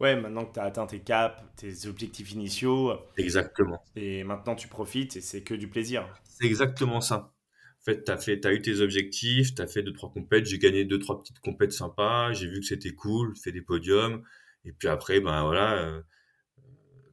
[0.01, 2.99] Ouais, maintenant que tu as atteint tes caps, tes objectifs initiaux.
[3.16, 3.84] Exactement.
[3.97, 6.09] Et maintenant tu profites et c'est que du plaisir.
[6.24, 7.32] C'est exactement ça.
[7.80, 10.86] En fait, t'as fait, as eu tes objectifs, t'as fait deux trois compètes, j'ai gagné
[10.86, 14.24] deux trois petites compètes sympas, j'ai vu que c'était cool, fait des podiums,
[14.64, 16.03] et puis après, ben voilà, euh,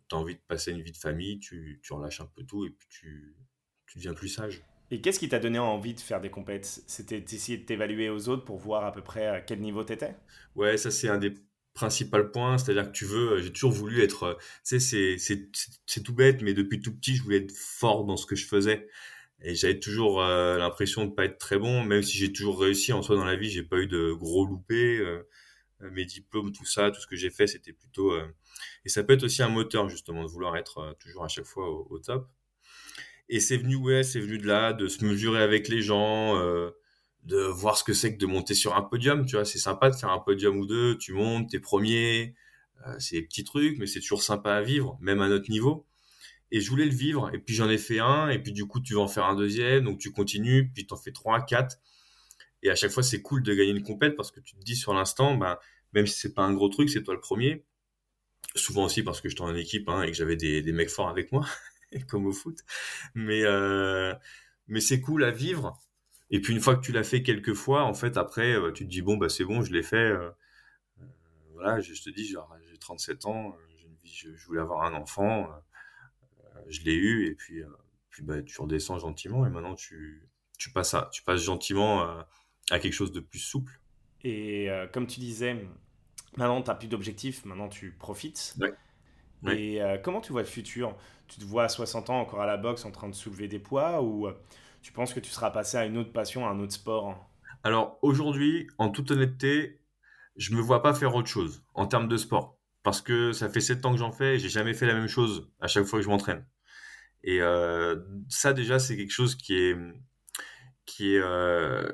[0.07, 2.69] t'as envie de passer une vie de famille, tu, tu relâches un peu tout et
[2.69, 3.36] puis tu,
[3.86, 4.63] tu deviens plus sage.
[4.92, 6.84] Et qu'est-ce qui t'a donné envie de faire des compètes?
[6.86, 10.16] C'était d'essayer de t'évaluer aux autres pour voir à peu près à quel niveau t'étais?
[10.56, 11.34] Ouais, ça c'est un des
[11.74, 14.38] principaux points, c'est-à-dire que tu veux, j'ai toujours voulu être,
[14.68, 18.26] tu sais, c'est tout bête, mais depuis tout petit, je voulais être fort dans ce
[18.26, 18.89] que je faisais.
[19.44, 22.94] Et j'avais toujours euh, l'impression de pas être très bon même si j'ai toujours réussi.
[22.94, 25.28] En soi dans la vie j'ai pas eu de gros loupés euh,
[25.80, 28.28] mes diplômes tout ça tout ce que j'ai fait c'était plutôt euh...
[28.86, 31.46] et ça peut être aussi un moteur justement de vouloir être euh, toujours à chaque
[31.46, 32.30] fois au top
[33.32, 36.69] et c'est venu ouais c'est venu de là de se mesurer avec les gens euh,
[37.23, 39.89] de voir ce que c'est que de monter sur un podium tu vois c'est sympa
[39.89, 42.36] de faire un podium ou deux tu montes t'es premier
[42.99, 45.88] c'est des petits trucs mais c'est toujours sympa à vivre même à notre niveau
[46.51, 47.32] et je voulais le vivre.
[47.34, 49.36] Et puis j'en ai fait un, et puis du coup tu vas en faire un
[49.36, 51.77] deuxième, donc tu continues, puis tu en fais trois, quatre.
[52.63, 54.75] Et à chaque fois c'est cool de gagner une compète parce que tu te dis
[54.75, 55.57] sur l'instant, ben,
[55.93, 57.65] même si c'est pas un gros truc, c'est toi le premier.
[58.55, 61.09] Souvent aussi parce que j'étais en équipe hein, et que j'avais des, des, mecs forts
[61.09, 61.45] avec moi,
[62.08, 62.60] comme au foot.
[63.16, 64.14] Mais, euh,
[64.68, 65.78] mais c'est cool à vivre.
[66.30, 68.86] Et puis une fois que tu l'as fait quelques fois, en fait après euh, tu
[68.86, 69.98] te dis bon bah c'est bon, je l'ai fait.
[69.98, 70.30] Euh,
[71.54, 73.56] voilà, je, te dis, j'ai 37 ans,
[74.04, 75.48] je, voulais avoir un enfant,
[76.68, 77.62] je l'ai eu, et puis,
[78.10, 80.28] puis bah, tu redescends gentiment, et maintenant tu,
[80.58, 82.02] tu, passes, à, tu passes gentiment
[82.72, 83.80] à quelque chose de plus souple.
[84.24, 85.56] Et comme tu disais,
[86.36, 88.58] maintenant tu n'as plus d'objectifs, maintenant tu profites.
[89.50, 90.96] Et comment tu vois le futur?
[91.28, 93.60] Tu te vois à 60 ans encore à la boxe en train de soulever des
[93.60, 94.28] poids ou
[94.82, 97.30] tu penses que tu seras passé à une autre passion, à un autre sport?
[97.64, 99.80] Alors aujourd'hui, en toute honnêteté,
[100.36, 102.58] je me vois pas faire autre chose en termes de sport.
[102.84, 105.08] Parce que ça fait 7 ans que j'en fais et j'ai jamais fait la même
[105.08, 106.46] chose à chaque fois que je m'entraîne.
[107.24, 109.78] Et euh, ça déjà, c'est quelque chose qui est,
[110.86, 111.88] qui est euh,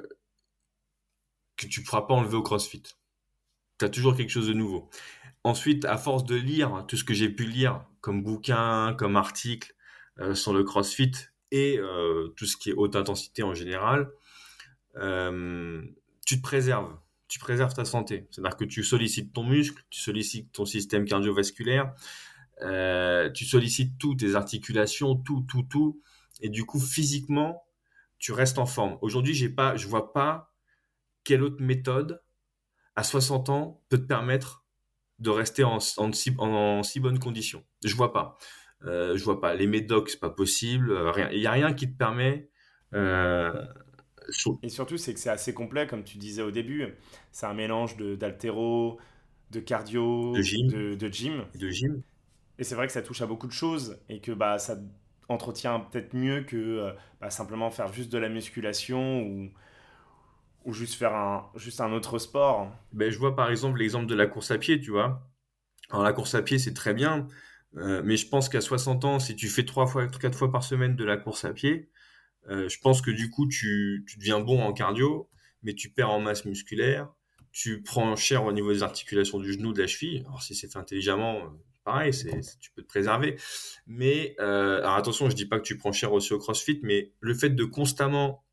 [1.58, 2.84] que tu pourras pas enlever au CrossFit.
[3.80, 4.90] Tu as toujours quelque chose de nouveau.
[5.48, 9.74] Ensuite, à force de lire tout ce que j'ai pu lire comme bouquin, comme article
[10.20, 11.14] euh, sur le CrossFit,
[11.52, 14.12] et euh, tout ce qui est haute intensité en général,
[14.98, 15.82] euh,
[16.26, 16.94] tu te préserves.
[17.30, 18.28] Tu préserves ta santé.
[18.30, 21.96] C'est-à-dire que tu sollicites ton muscle, tu sollicites ton système cardiovasculaire,
[23.34, 26.02] tu sollicites tout, tes articulations, tout, tout, tout.
[26.42, 27.64] Et du coup, physiquement,
[28.20, 28.98] tu restes en forme.
[29.02, 30.54] Aujourd'hui, j'ai pas, je vois pas
[31.24, 32.22] quelle autre méthode
[32.98, 34.67] à 60 ans peut te permettre
[35.20, 37.64] de rester en, en, en si bonnes conditions.
[37.84, 38.38] Je vois pas.
[38.86, 39.56] Euh, je vois pas.
[39.56, 40.92] Les médocs, c'est pas possible.
[40.92, 41.30] Euh, rien.
[41.32, 42.50] Il y a rien qui te permet.
[42.94, 43.66] Euh,
[44.62, 46.86] et surtout, c'est que c'est assez complet, comme tu disais au début.
[47.32, 49.00] C'est un mélange d'altéro,
[49.52, 50.68] de, cardio, de gym.
[50.68, 51.46] De, gym.
[51.56, 52.02] Et de gym.
[52.60, 54.78] Et c'est vrai que ça touche à beaucoup de choses et que bah, ça
[55.30, 59.50] entretient peut-être mieux que bah, simplement faire juste de la musculation ou,
[60.68, 62.70] ou juste faire un, juste un autre sport.
[62.92, 65.26] Ben, je vois par exemple l'exemple de la course à pied, tu vois.
[65.90, 67.26] Alors la course à pied, c'est très bien,
[67.78, 70.66] euh, mais je pense qu'à 60 ans, si tu fais trois fois, quatre fois par
[70.66, 71.90] semaine de la course à pied,
[72.50, 75.30] euh, je pense que du coup, tu, tu, deviens bon en cardio,
[75.64, 77.08] mais tu perds en masse musculaire,
[77.54, 80.26] tu prends cher au niveau des articulations du genou, de la cheville.
[80.28, 81.48] Alors si c'est fait intelligemment, euh,
[81.86, 83.38] pareil, c'est, tu peux te préserver.
[83.86, 87.34] Mais alors attention, je dis pas que tu prends cher aussi au CrossFit, mais le
[87.34, 88.44] fait de constamment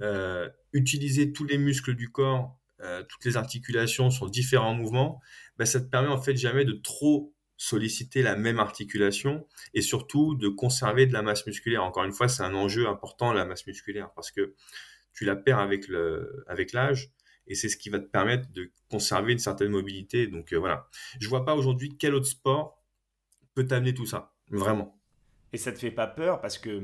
[0.00, 5.20] euh, utiliser tous les muscles du corps, euh, toutes les articulations sur différents mouvements,
[5.58, 10.34] ben, ça te permet en fait jamais de trop solliciter la même articulation et surtout
[10.34, 11.84] de conserver de la masse musculaire.
[11.84, 14.54] Encore une fois, c'est un enjeu important, la masse musculaire, parce que
[15.12, 17.12] tu la perds avec le, avec l'âge
[17.46, 20.26] et c'est ce qui va te permettre de conserver une certaine mobilité.
[20.26, 20.88] Donc euh, voilà.
[21.20, 22.82] Je vois pas aujourd'hui quel autre sport
[23.54, 24.32] peut t'amener tout ça.
[24.50, 24.98] Vraiment.
[25.52, 26.82] Et ça te fait pas peur parce que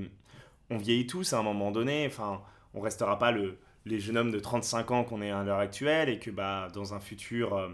[0.70, 2.06] on vieillit tous à un moment donné.
[2.06, 2.42] Enfin,
[2.78, 6.08] on restera pas le, les jeunes hommes de 35 ans qu'on est à l'heure actuelle
[6.08, 7.68] et que bah, dans un futur, euh,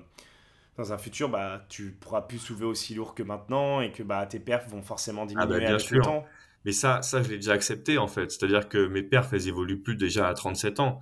[0.79, 4.25] dans un futur, bah, tu pourras plus soulever aussi lourd que maintenant et que bah,
[4.27, 6.25] tes perfs vont forcément ah bah, diminuer avec le temps.
[6.65, 8.31] Mais ça, ça je l'ai déjà accepté en fait.
[8.31, 11.01] C'est-à-dire que mes perfs, elles évoluent plus déjà à 37 ans.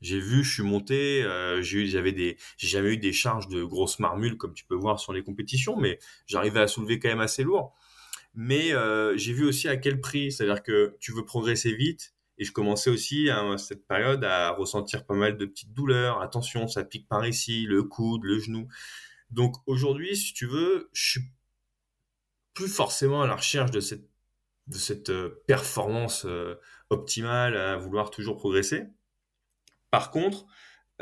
[0.00, 3.64] J'ai vu, je suis monté, euh, j'ai j'avais des, j'ai jamais eu des charges de
[3.64, 7.20] grosses marmules comme tu peux voir sur les compétitions, mais j'arrivais à soulever quand même
[7.20, 7.74] assez lourd.
[8.34, 10.30] Mais euh, j'ai vu aussi à quel prix.
[10.30, 15.04] C'est-à-dire que tu veux progresser vite, et je commençais aussi à cette période à ressentir
[15.04, 16.22] pas mal de petites douleurs.
[16.22, 18.66] Attention, ça pique par ici, le coude, le genou.
[19.30, 21.20] Donc aujourd'hui, si tu veux, je suis
[22.54, 24.08] plus forcément à la recherche de cette,
[24.68, 26.54] de cette euh, performance euh,
[26.88, 28.84] optimale, à vouloir toujours progresser.
[29.90, 30.46] Par contre,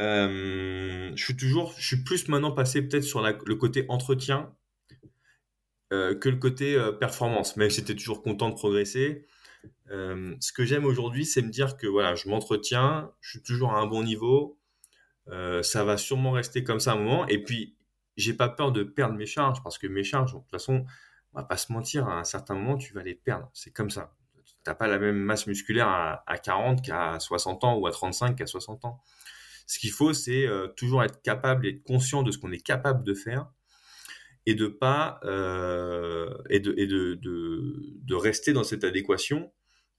[0.01, 4.53] euh, je suis toujours, je suis plus maintenant passé peut-être sur le côté entretien
[5.91, 7.57] que le côté performance.
[7.57, 9.27] Même si j'étais toujours content de progresser,
[9.91, 13.73] euh, ce que j'aime aujourd'hui, c'est me dire que voilà, je m'entretiens, je suis toujours
[13.73, 14.59] à un bon niveau,
[15.29, 17.27] euh, ça va sûrement rester comme ça un moment.
[17.29, 17.77] Et puis,
[18.17, 20.85] j'ai pas peur de perdre mes charges parce que mes charges, de toute façon,
[21.33, 23.51] on va pas se mentir, à un certain moment, tu vas les perdre.
[23.55, 24.15] C'est comme ça.
[24.65, 28.37] T'as pas la même masse musculaire à, à 40 qu'à 60 ans ou à 35
[28.37, 29.01] qu'à 60 ans.
[29.67, 32.65] Ce qu'il faut, c'est euh, toujours être capable et être conscient de ce qu'on est
[32.65, 33.51] capable de faire
[34.49, 39.53] et de pas euh, et, de, et de, de, rester dans cette adéquation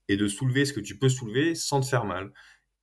[0.07, 2.33] et de soulever ce que tu peux soulever sans te faire mal.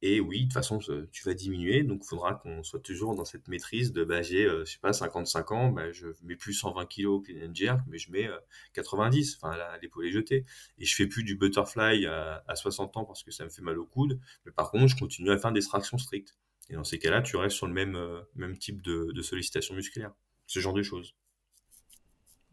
[0.00, 3.24] Et oui, de toute façon, tu vas diminuer, donc il faudra qu'on soit toujours dans
[3.24, 6.52] cette maîtrise de, bah, j'ai, euh, je sais pas, 55 ans, bah, je mets plus
[6.52, 8.30] 120 kg and jerk, mais je mets
[8.74, 10.44] 90, euh, enfin, l'épaule est jetée.
[10.78, 13.62] Et je fais plus du butterfly à, à, 60 ans parce que ça me fait
[13.62, 16.36] mal au coude, mais par contre, je continue à faire des tractions strictes.
[16.70, 19.74] Et dans ces cas-là, tu restes sur le même, euh, même type de, de sollicitation
[19.74, 20.12] musculaire.
[20.46, 21.16] Ce genre de choses.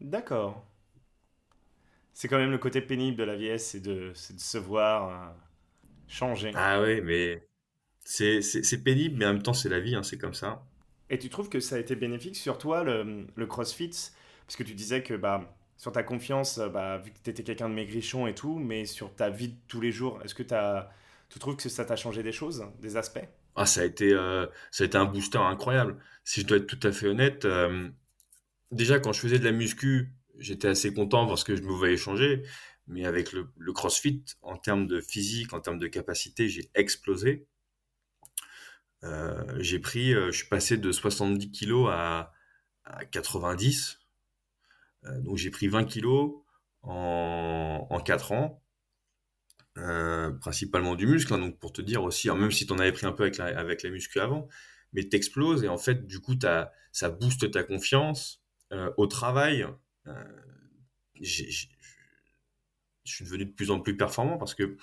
[0.00, 0.64] D'accord.
[2.12, 5.34] C'est quand même le côté pénible de la vieillesse, c'est de, de, se voir euh,
[6.06, 6.52] changer.
[6.54, 7.46] Ah oui, mais
[8.04, 10.64] c'est pénible, mais en même temps, c'est la vie, hein, c'est comme ça.
[11.10, 13.90] Et tu trouves que ça a été bénéfique sur toi, le, le CrossFit?
[14.46, 17.68] Parce que tu disais que bah, sur ta confiance, bah, vu que tu étais quelqu'un
[17.68, 21.38] de maigrichon et tout, mais sur ta vie de tous les jours, est-ce que tu
[21.40, 23.26] trouves que ça t'a changé des choses, des aspects?
[23.56, 24.10] Ah, ça a été,
[24.70, 25.96] ça a été un booster incroyable.
[26.24, 27.46] Si je dois être tout à fait honnête,
[28.74, 31.96] déjà quand je faisais de la muscu, j'étais assez content parce que je me voyais
[31.96, 32.42] changer.
[32.86, 37.46] Mais avec le, CrossFit, en termes de physique, en termes de capacité, j'ai explosé.
[39.58, 42.32] j'ai pris, je suis passé de 70 kg à,
[42.84, 44.00] à 90.
[45.20, 46.06] donc j'ai pris 20 kg
[46.82, 48.64] en, en 4 ans.
[49.76, 52.92] Euh, principalement du muscle, hein, donc pour te dire aussi, même si tu en avais
[52.92, 54.46] pris un peu avec la, muscu avant,
[54.92, 56.34] mais t'exploses et en fait, du coup,
[56.92, 59.66] ça booste ta confiance euh, au travail.
[60.06, 60.12] Euh,
[61.20, 61.66] je
[63.04, 64.76] suis devenu de plus en plus performant parce que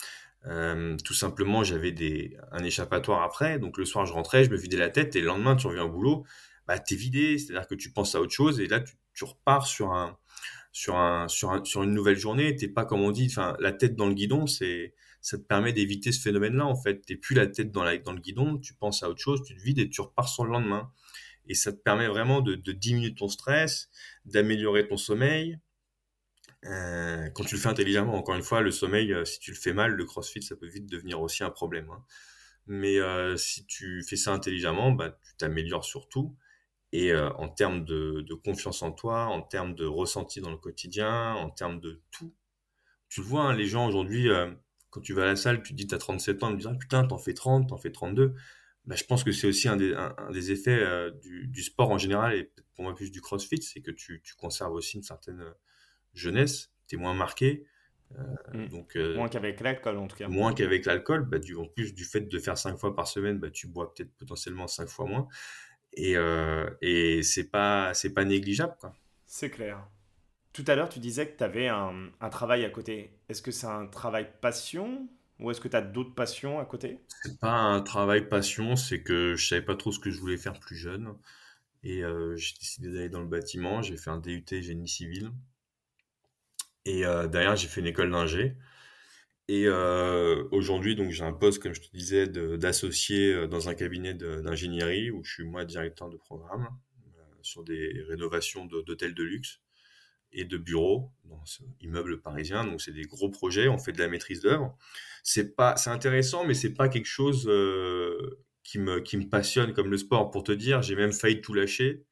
[1.03, 4.77] tout simplement, j'avais des, un échappatoire après, donc le soir, je rentrais, je me vidais
[4.77, 6.25] la tête et le lendemain, tu reviens au boulot,
[6.67, 9.67] bah, t'es vidé, c'est-à-dire que tu penses à autre chose et là, tu, tu repars
[9.67, 10.17] sur un,
[10.71, 12.55] sur un sur sur une nouvelle journée.
[12.55, 15.73] T'es pas comme on dit enfin la tête dans le guidon c'est ça te permet
[15.73, 17.01] d'éviter ce phénomène là en fait.
[17.05, 18.57] T'es plus la tête dans la dans le guidon.
[18.57, 20.91] Tu penses à autre chose tu te vides et tu repars sur le lendemain
[21.51, 23.89] et ça te permet vraiment de, diminuer ton stress
[24.25, 25.59] d'améliorer ton sommeil
[26.65, 29.57] euh, quand tu le fais intelligemment encore une fois le sommeil euh, si tu le
[29.57, 32.03] fais mal le crossfit ça peut vite devenir aussi un problème hein.
[32.67, 36.35] mais euh, si tu fais ça intelligemment bah tu t'améliores surtout
[36.93, 41.49] et en termes de, confiance en toi, en termes de ressenti dans le quotidien, en
[41.49, 42.33] termes de tout.
[43.07, 44.27] Tu le vois, hein, les gens aujourd'hui,
[44.89, 46.57] quand tu vas à la salle, tu te dis tu as 37 ans, ils me
[46.57, 48.35] disent ah, putain, t'en fais 30, t'en fais 32.
[48.85, 51.91] Bah, je pense que c'est aussi un des, un, des effets euh, du, du, sport
[51.91, 55.03] en général, et pour moi plus du crossfit, c'est que tu, tu, conserves aussi une
[55.03, 55.43] certaine
[56.13, 57.65] jeunesse, tu es moins marqué.
[58.53, 58.67] Mmh.
[58.67, 60.27] donc, moins qu'avec l'alcool en tout cas.
[60.27, 63.39] Moins qu'avec l'alcool, bah, du, en plus du fait de faire 5 fois par semaine,
[63.39, 65.29] bah, tu bois peut-être potentiellement 5 fois moins
[65.93, 68.75] et, euh, et c'est pas pas négligeable.
[69.25, 69.87] C'est clair.
[70.53, 73.17] Tout à l'heure, tu disais que tu avais un, un, travail à côté.
[73.29, 75.07] Est-ce que c'est un travail passion
[75.41, 76.99] ou est-ce que tu as d'autres passions à côté?
[77.23, 80.37] C'est pas un travail passion, c'est que je savais pas trop ce que je voulais
[80.37, 81.15] faire plus jeune
[81.83, 83.81] et euh, j'ai décidé d'aller dans le bâtiment.
[83.81, 85.31] J'ai fait un DUT génie civil
[86.85, 88.55] et euh, derrière j'ai fait une école d'ingé.
[89.47, 94.13] Et euh, aujourd'hui, donc j'ai un poste, comme je te disais, d'associé dans un cabinet
[94.13, 96.69] d'ingénierie où je suis moi directeur de programme
[97.41, 99.59] sur des rénovations d'hôtels de, luxe
[100.31, 102.65] et de bureaux dans ce immeuble parisien.
[102.65, 104.77] Donc c'est des gros projets, on fait de la maîtrise d'œuvre.
[105.23, 109.73] C'est pas, c'est intéressant, mais c'est pas quelque chose euh, qui me qui me passionne
[109.73, 110.31] comme le sport.
[110.31, 112.05] Pour te dire, j'ai même failli tout lâcher,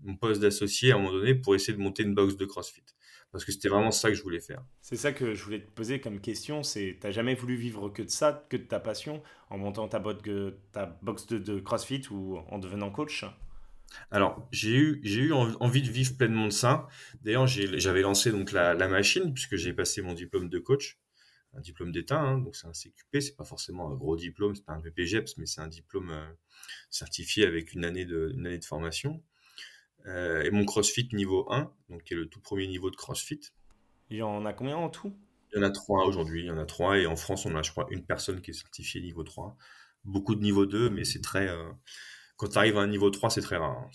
[0.00, 2.84] mon poste d'associé à un moment donné pour essayer de monter une box de CrossFit
[3.34, 4.62] parce que c'était vraiment ça que je voulais faire.
[4.80, 8.02] C'est ça que je voulais te poser comme question, c'est t'as jamais voulu vivre que
[8.02, 10.00] de ça, que de ta passion, en montant ta,
[10.70, 13.24] ta box de, CrossFit ou en devenant coach?
[14.10, 16.86] Alors, j'ai eu, j'ai eu envie de vivre pleinement de ça.
[17.22, 20.98] D'ailleurs, j'avais lancé donc la, machine, puisque j'ai passé mon diplôme de coach,
[21.54, 24.64] un diplôme d'État, hein, donc c'est un CQP, c'est pas forcément un gros diplôme, c'est
[24.64, 26.26] pas un PPGEPS, mais c'est un diplôme euh,
[26.90, 29.22] certifié avec une année de, une année de formation.
[30.06, 33.40] Euh, et mon CrossFit niveau 1, donc qui est le tout premier niveau de CrossFit.
[34.10, 35.16] Il y en a combien en tout?
[35.52, 37.54] Il y en a trois aujourd'hui, il y en a trois, et en France, on
[37.54, 39.56] a, je crois, une personne qui est certifiée niveau 3.
[40.04, 41.48] Beaucoup de niveau 2, mais c'est très.
[41.48, 41.70] Euh,
[42.36, 43.78] quand tu arrives à un niveau 3, c'est très rare.
[43.78, 43.90] Hein.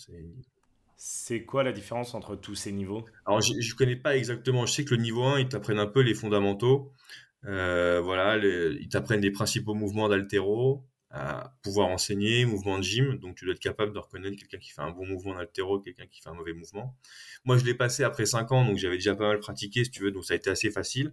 [0.96, 3.04] C'est quoi la différence entre tous ces niveaux?
[3.24, 4.66] Alors, je ne connais pas exactement.
[4.66, 6.92] Je sais que le niveau 1, ils t'apprennent un peu les fondamentaux.
[7.46, 13.34] Euh, voilà, ils t'apprennent les principaux mouvements d'altéro à pouvoir enseigner, mouvement de gym, donc
[13.34, 16.20] tu dois être capable de reconnaître quelqu'un qui fait un bon mouvement d'altéro, quelqu'un qui
[16.20, 16.96] fait un mauvais mouvement.
[17.44, 20.02] Moi, je l'ai passé après 5 ans, donc j'avais déjà pas mal pratiqué, si tu
[20.02, 21.12] veux, donc ça a été assez facile.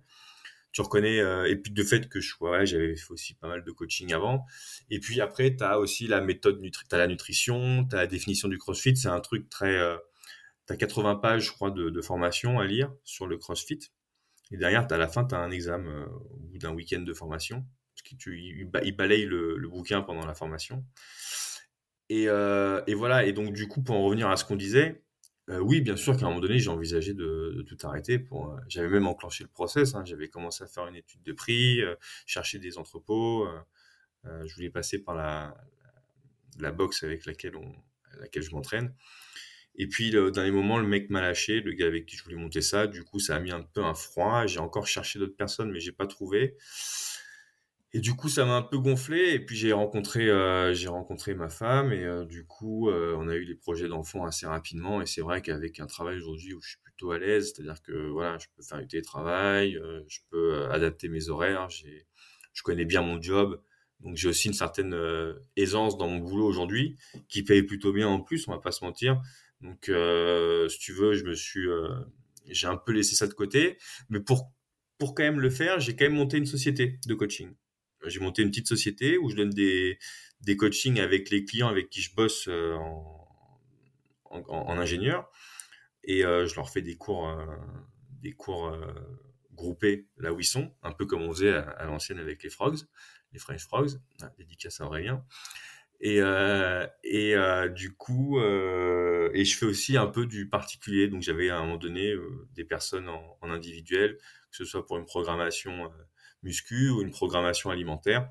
[0.78, 3.64] Tu reconnais, euh, et puis de fait que je, ouais, j'avais fait aussi pas mal
[3.64, 4.46] de coaching avant.
[4.92, 8.06] Et puis après, tu as aussi la méthode, tu as la nutrition, tu as la
[8.06, 9.76] définition du CrossFit, c'est un truc très...
[10.68, 13.80] Tu as 80 pages, je crois, de, formation à lire sur le CrossFit.
[14.52, 17.14] Et derrière, à la fin, tu as un examen euh, au bout d'un week-end de
[17.14, 17.66] formation
[18.28, 20.86] il, balaye le, bouquin pendant la formation.
[22.12, 25.04] Euh, et, voilà, et donc du coup, pour en revenir à ce qu'on disait,
[25.50, 28.28] euh, oui, bien sûr qu'à un moment donné, j'ai envisagé de, tout arrêter.
[28.32, 28.38] Euh,
[28.68, 30.04] j'avais même enclenché le process, hein.
[30.06, 31.82] j'avais commencé à faire une étude de prix,
[32.26, 33.48] chercher des entrepôts,
[34.26, 35.56] je voulais passer par la,
[36.60, 37.54] la, box avec laquelle,
[38.36, 38.94] je m'entraîne.
[39.76, 42.36] Et puis, le dernier moment, le mec m'a lâché, le gars avec qui je voulais
[42.36, 42.88] monter ça.
[42.88, 44.48] Du coup, ça a mis un peu un froid.
[44.48, 46.58] J'ai encore cherché d'autres personnes, mais j'ai pas trouvé.
[47.94, 49.34] Et du coup, ça m'a un peu gonflé.
[49.34, 53.30] Et puis j'ai rencontré, euh, j'ai rencontré ma femme et euh, du coup, euh, on
[53.30, 55.02] a eu des projets d'enfants assez rapidement.
[55.02, 58.10] Et c'est vrai qu'avec un travail aujourd'hui où je suis plutôt à l'aise, c'est-à-dire que
[58.10, 63.22] voilà, je peux faire du télétravail, je peux adapter mes horaires, je connais bien mon
[63.22, 63.62] job,
[64.00, 64.96] donc j'ai aussi une certaine
[65.56, 66.98] aisance dans mon boulot aujourd'hui,
[67.30, 69.22] qui paye plutôt bien en plus, on va pas se mentir.
[69.62, 69.92] Donc,
[70.70, 71.68] si tu veux, je me suis,
[72.48, 73.78] j'ai un peu laissé ça de côté,
[74.10, 74.52] mais pour
[74.98, 77.54] pour quand même le faire, j'ai quand même monté une société de coaching.
[78.06, 79.98] J'ai monté une petite société où je donne des,
[80.42, 83.28] des coachings avec les clients avec qui je bosse en,
[84.30, 85.30] en, ingénieur.
[86.04, 87.36] Et je leur fais des cours,
[88.22, 88.78] des cours
[89.58, 92.80] groupés là où ils sont, un peu comme on faisait à, l'ancienne avec les Frogs,
[93.34, 95.26] les French Frogs, hein, dédicace à Aurélien.
[96.00, 101.08] Et, euh, et euh, du coup, euh, et je fais aussi un peu du particulier.
[101.08, 102.14] Donc j'avais à un moment donné
[102.54, 104.18] des personnes en, individuel,
[104.52, 105.92] que ce soit pour une programmation
[106.44, 108.30] muscu ou une programmation alimentaire.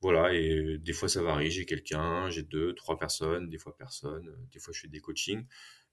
[0.00, 1.50] Voilà, et des fois ça varie.
[1.50, 5.46] J'ai quelqu'un, j'ai deux, trois personnes, des fois personne, des fois je fais des coachings.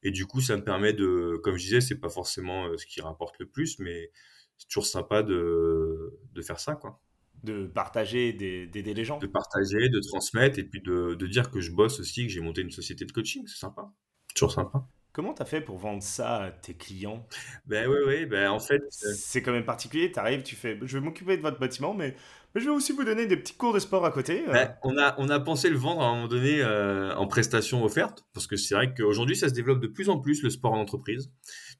[0.03, 3.01] Et du coup, ça me permet de, comme je disais, c'est pas forcément ce qui
[3.01, 4.11] rapporte le plus, mais
[4.57, 7.01] c'est toujours sympa de, de faire ça, quoi
[7.43, 9.17] de partager, d'aider les gens.
[9.17, 12.41] De partager, de transmettre et puis de, de dire que je bosse aussi, que j'ai
[12.41, 13.43] monté une société de coaching.
[13.47, 13.91] C'est sympa.
[14.35, 14.87] Toujours sympa.
[15.13, 17.27] Comment tu as fait pour vendre ça à tes clients?
[17.65, 18.81] Ben oui, oui, ben en fait.
[18.81, 20.09] Euh, c'est quand même particulier.
[20.09, 22.15] Tu arrives, tu fais je vais m'occuper de votre bâtiment, mais,
[22.55, 24.47] mais, je vais aussi vous donner des petits cours de sport à côté.
[24.47, 24.53] Euh.
[24.53, 27.83] Ben, on, a, on a pensé le vendre à un moment donné euh, en prestation
[27.83, 30.71] offerte, parce que c'est vrai qu'aujourd'hui, ça se développe de plus en plus le sport
[30.71, 31.29] en entreprise.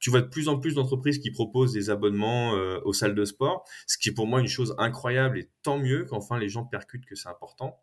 [0.01, 2.51] Tu vois de plus en plus d'entreprises qui proposent des abonnements
[2.83, 6.05] aux salles de sport, ce qui est pour moi une chose incroyable et tant mieux
[6.05, 7.79] qu'enfin les gens percutent que c'est important.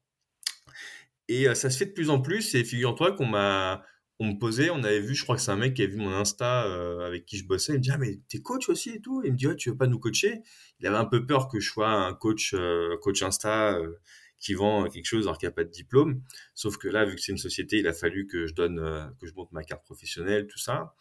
[1.29, 3.85] Et ça se fait de plus en plus, et figure-toi qu'on m'a
[4.21, 5.99] on me posait, on avait vu, je crois que c'est un mec qui avait vu
[5.99, 8.91] mon Insta euh, avec qui je bossais, il me dit ah mais t'es coach aussi
[8.91, 10.43] et tout, il me dit ouais tu veux pas nous coacher?
[10.81, 14.01] Il avait un peu peur que je sois un coach euh, coach Insta euh,
[14.41, 16.23] qui vend quelque chose alors qu'il n'y a pas de diplôme.
[16.55, 18.79] Sauf que là, vu que c'est une société, il a fallu que je donne
[19.21, 20.95] que je monte ma carte professionnelle, tout ça.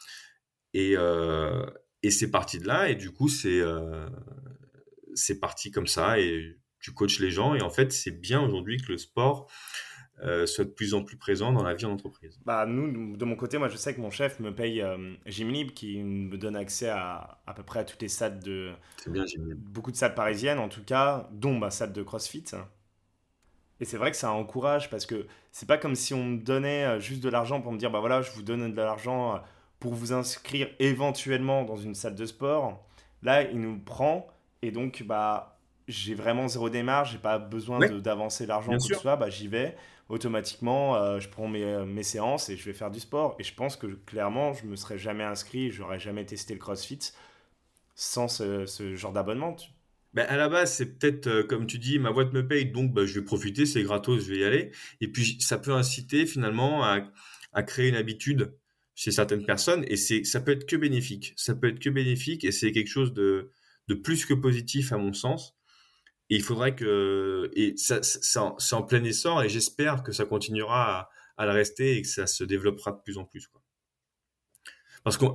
[0.73, 0.95] Et
[2.03, 2.89] et c'est parti de là.
[2.89, 3.61] Et du coup c'est
[5.13, 6.19] c'est parti comme ça.
[6.19, 7.53] Et tu coaches les gens.
[7.55, 9.51] Et en fait c'est bien aujourd'hui que le sport
[10.45, 13.35] soit de plus en plus présent dans la vie en entreprise bah, Nous, de mon
[13.35, 16.89] côté, moi je sais que mon chef me paye euh, Gymlib qui me donne accès
[16.89, 18.71] à à peu près à toutes les salles de...
[19.07, 19.23] Bien.
[19.55, 22.45] Beaucoup de salles parisiennes en tout cas, dont ma salle de CrossFit.
[23.79, 26.85] Et c'est vrai que ça encourage parce que c'est pas comme si on me donnait
[26.85, 29.39] euh, juste de l'argent pour me dire bah voilà, je vous donne de l'argent euh,
[29.79, 32.83] pour vous inscrire éventuellement dans une salle de sport.
[33.21, 34.27] Là, il nous prend
[34.61, 39.15] et donc bah j'ai vraiment zéro démarche, j'ai pas besoin d'avancer l'argent que ce soit,
[39.15, 39.77] bah j'y vais
[40.09, 43.35] automatiquement, euh, je prends mes, euh, mes, séances et je vais faire du sport.
[43.39, 47.11] Et je pense que clairement, je me serais jamais inscrit, j'aurais jamais testé le CrossFit
[47.95, 49.55] sans ce, genre d'abonnement.
[50.13, 52.93] Ben à la base, c'est peut-être, euh, comme tu dis, ma boîte me paye, donc
[52.93, 54.71] ben, je vais profiter, c'est gratos, je vais y aller.
[55.01, 57.01] Et puis, ça peut inciter finalement à,
[57.63, 58.53] créer une habitude
[58.93, 61.33] chez certaines personnes, et c'est, ça peut être que bénéfique.
[61.35, 63.51] Ça peut être que bénéfique, et c'est quelque chose de
[64.03, 65.56] plus que positif à mon sens.
[66.29, 71.45] Il faudrait que, et ça, c'est en, plein essor et j'espère que ça continuera à,
[71.45, 73.47] le rester et que ça se développera de plus en plus.
[73.47, 73.61] Quoi.
[75.03, 75.25] Parce que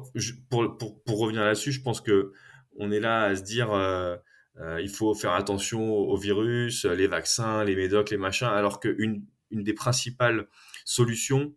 [0.51, 2.33] pour, pour, pour, revenir là-dessus, je pense que
[2.77, 4.17] on est là à se dire, euh,
[4.61, 9.27] euh, il faut faire attention aux virus, les vaccins, les médocs, les machins, alors qu'une
[9.51, 10.49] une des principales
[10.85, 11.55] solutions,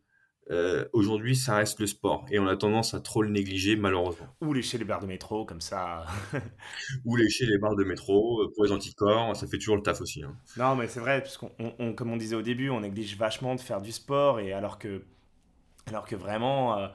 [0.52, 4.28] euh, aujourd'hui, ça reste le sport et on a tendance à trop le négliger, malheureusement.
[4.42, 6.06] Ou lécher les barres de métro, comme ça.
[7.06, 10.02] Ou lécher les barres de métro euh, pour les anticorps, ça fait toujours le taf
[10.02, 10.24] aussi.
[10.24, 10.36] Hein.
[10.58, 13.62] Non, mais c'est vrai, parce qu'on, comme on disait au début, on néglige vachement de
[13.62, 15.02] faire du sport et alors que,
[15.88, 16.88] alors que vraiment, euh,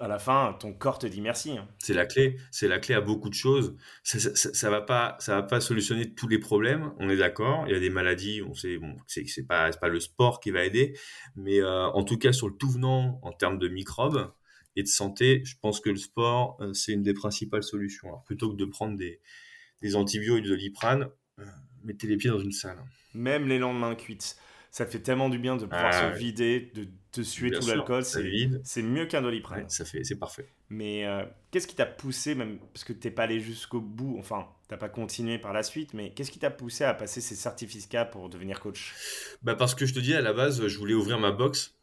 [0.00, 1.56] à la fin, ton corps te dit merci.
[1.56, 1.68] Hein.
[1.78, 2.36] C'est la clé.
[2.50, 3.76] C'est la clé à beaucoup de choses.
[4.02, 6.92] Ça, ça, va pas, ça va pas solutionner tous les problèmes.
[6.98, 7.64] On est d'accord.
[7.66, 8.42] Il y a des maladies.
[8.42, 10.96] On sait, bon, c'est, pas, c'est pas le sport qui va aider,
[11.36, 14.32] mais euh, en tout cas sur le tout venant en termes de microbes
[14.76, 18.08] et de santé, je pense que le sport euh, c'est une des principales solutions.
[18.08, 19.20] Alors, plutôt que de prendre des,
[19.82, 21.08] des antibiotiques de l'iprane,
[21.38, 21.44] euh,
[21.84, 22.78] mettez les pieds dans une salle.
[23.14, 24.36] Même les lendemains cuites
[24.74, 28.04] ça fait tellement du bien de pouvoir ah se vider, de, te suer tout l'alcool.
[28.04, 29.68] C'est mieux qu'un doliprane.
[29.68, 30.48] ça fait, c'est parfait.
[30.68, 34.46] Mais euh, qu'est-ce qui t'a poussé, même parce que t'es pas allé jusqu'au bout, enfin,
[34.68, 38.04] t'as pas continué par la suite, mais qu'est-ce qui t'a poussé à passer ces certificats
[38.04, 38.94] pour devenir coach?
[39.42, 41.74] Bah parce que je te dis à la base, je voulais ouvrir ma box.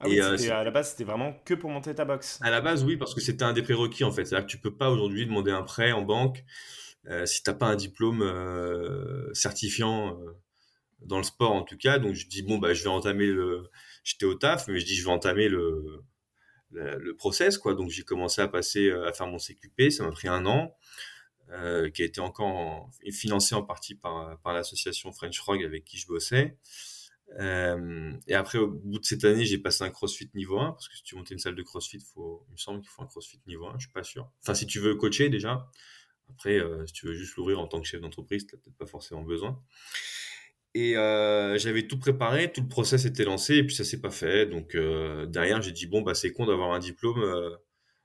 [0.00, 2.38] Ah oui, euh, à la base, c'était vraiment que pour monter ta box.
[2.42, 4.26] À la base, oui, parce que c'était un des prérequis en fait.
[4.26, 6.44] C'est-à-dire que tu peux pas aujourd'hui demander un prêt en banque
[7.08, 10.18] euh, si t'as pas un diplôme euh, certifiant
[11.00, 11.98] dans le sport en tout cas.
[11.98, 13.70] Donc je dis bon bah je vais entamer le,
[14.06, 16.02] j'étais au taf, mais je dis je vais entamer le
[16.70, 17.74] le, process quoi.
[17.74, 20.74] Donc j'ai commencé à passer à faire mon CQP, ça m'a pris un an.
[21.52, 25.96] Euh, qui a été encore financé en partie par, par l'association French Frog avec qui
[25.96, 26.56] je bossais.
[27.38, 30.88] Euh, et après, au bout de cette année, j'ai passé un CrossFit niveau 1, parce
[30.88, 33.40] que si tu montes une salle de CrossFit, il me semble qu'il faut un CrossFit
[33.46, 34.30] niveau 1, je suis pas sûr.
[34.42, 35.70] Enfin, si tu veux coacher déjà,
[36.30, 38.76] après, euh, si tu veux juste l'ouvrir en tant que chef d'entreprise, tu n'as peut-être
[38.76, 39.60] pas forcément besoin.
[40.76, 44.10] Et euh, j'avais tout préparé, tout le process était lancé, et puis ça s'est pas
[44.10, 44.44] fait.
[44.44, 47.22] Donc euh, derrière, j'ai dit bon bah c'est con d'avoir un diplôme.
[47.22, 47.56] Euh,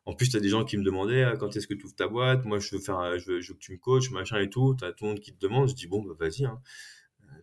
[0.05, 1.95] En plus, tu as des gens qui me demandaient ah, quand est-ce que tu ouvres
[1.97, 2.45] ta boîte?
[2.45, 4.73] Moi, je veux, faire, je veux, que tu me coaches, machin et tout.
[4.79, 5.67] Tu as tout le monde qui te demande.
[5.67, 6.45] Je dis bon, bah, vas-y.
[6.45, 6.61] Hein.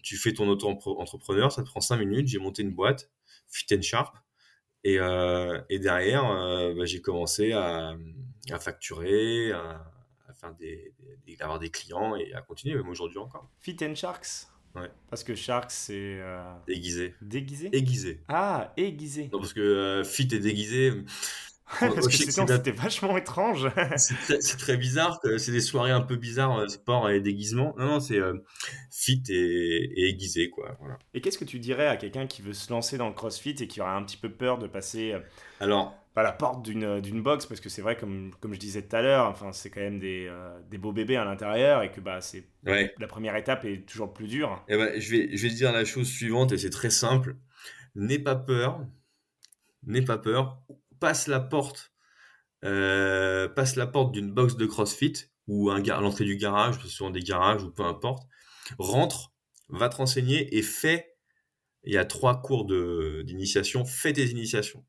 [0.02, 2.28] Tu fais ton auto-entrepreneur, ça te prend 5 minutes.
[2.28, 3.10] J'ai monté une boîte,
[3.48, 4.16] Fit and Sharp.
[4.84, 6.22] Et, et derrière,
[6.74, 7.94] bah, j'ai commencé à,
[8.50, 9.84] à facturer, à,
[10.40, 10.94] faire des,
[11.40, 13.50] avoir des clients et à continuer, même aujourd'hui encore.
[13.60, 14.48] Fit and Sharks?
[14.80, 14.90] Ouais.
[15.10, 16.18] Parce que Sharks, c'est.
[16.20, 16.42] Euh...
[16.66, 17.14] Déguisé.
[17.20, 17.70] Déguisé?
[17.72, 18.20] Aiguisé.
[18.28, 19.30] Ah, aiguisé.
[19.32, 20.92] Non, parce que euh, fit et déguisé.
[21.80, 23.70] Parce que c'était vachement étrange.
[23.96, 25.20] c'est très, bizarre.
[25.36, 27.74] C'est des soirées un peu bizarres, euh, sport et déguisement.
[27.76, 28.42] Non, non, c'est euh,
[28.90, 30.78] fit et, aiguisé, quoi.
[30.80, 30.98] Voilà.
[31.12, 33.66] Et qu'est-ce que tu dirais à quelqu'un qui veut se lancer dans le crossfit et
[33.66, 35.14] qui aurait un petit peu peur de passer
[35.60, 38.96] Alors, à la porte d'une box Parce que c'est vrai, comme, comme je disais tout
[38.96, 40.28] à l'heure, enfin, c'est quand même des,
[40.68, 44.26] des beaux bébés à l'intérieur et que bah, c'est la première étape est toujours plus
[44.26, 44.64] dure.
[44.68, 47.36] Et eh ben, je, vais, je vais dire la chose suivante et c'est très simple.
[47.94, 48.84] N'aie pas peur.
[49.86, 50.60] N'aie pas peur
[50.98, 51.92] passe la porte,
[52.64, 55.14] euh, passe la porte d'une box de CrossFit
[55.46, 58.28] ou un l'entrée du garage, parce que souvent des garages ou peu importe,
[58.78, 59.32] rentre,
[59.70, 61.14] va te renseigner et fais.
[61.84, 64.84] Il y a trois cours d'initiation, fais tes initiations.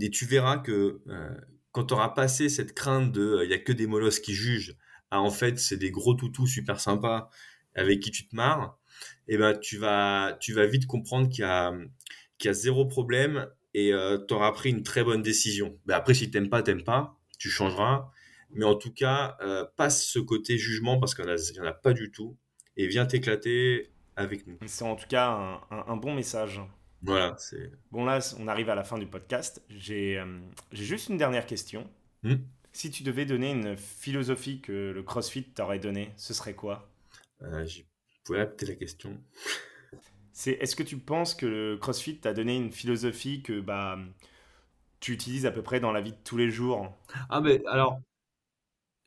[0.00, 1.34] Et tu verras que euh,
[1.72, 4.34] quand tu auras passé cette crainte de euh, il y a que des molosses qui
[4.34, 4.76] jugent,
[5.10, 7.30] à en fait c'est des gros toutous super sympas
[7.74, 8.78] avec qui tu te marres,
[9.28, 11.72] et eh ben tu vas tu vas vite comprendre qu'il y a
[12.44, 15.78] y a zéro problème et euh, tu auras pris une très bonne décision.
[15.86, 18.10] Ben après, si t'aimes pas, t'aimes pas, tu changeras.
[18.52, 21.92] Mais en tout cas, euh, passe ce côté jugement parce qu'il n'y en, a pas
[21.92, 22.36] du tout
[22.76, 24.58] et viens t'éclater avec nous.
[24.66, 26.60] C'est en tout cas un, bon message.
[27.02, 27.34] Voilà.
[27.38, 29.62] c'est Bon, là, on arrive à la fin du podcast.
[29.68, 30.38] J'ai euh,
[30.72, 31.88] juste une dernière question.
[32.22, 32.36] Hmm
[32.72, 36.88] si tu devais donner une philosophie que le CrossFit t'aurait donnée, ce serait quoi?
[37.42, 37.82] Euh, Je
[38.24, 39.18] pourrais adapter la question.
[40.32, 43.98] C'est est-ce que tu penses que le CrossFit t'a donné une philosophie que bah
[45.00, 46.96] tu utilises à peu près dans la vie de tous les jours?
[47.28, 48.00] Ah ben alors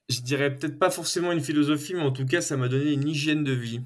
[0.09, 3.07] je dirais peut-être pas forcément une philosophie, mais en tout cas ça m'a donné une
[3.07, 3.81] hygiène de vie.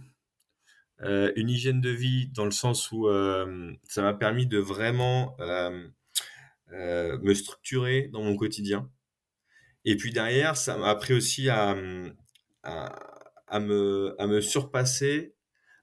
[1.03, 5.35] Euh, une hygiène de vie dans le sens où euh, ça m'a permis de vraiment
[5.39, 5.87] euh,
[6.71, 8.89] me structurer dans mon quotidien.
[9.85, 11.75] Et puis derrière, ça m'a appris aussi à,
[12.63, 15.33] à, me, à me surpasser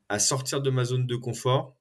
[0.09, 1.77] à sortir de ma zone de confort,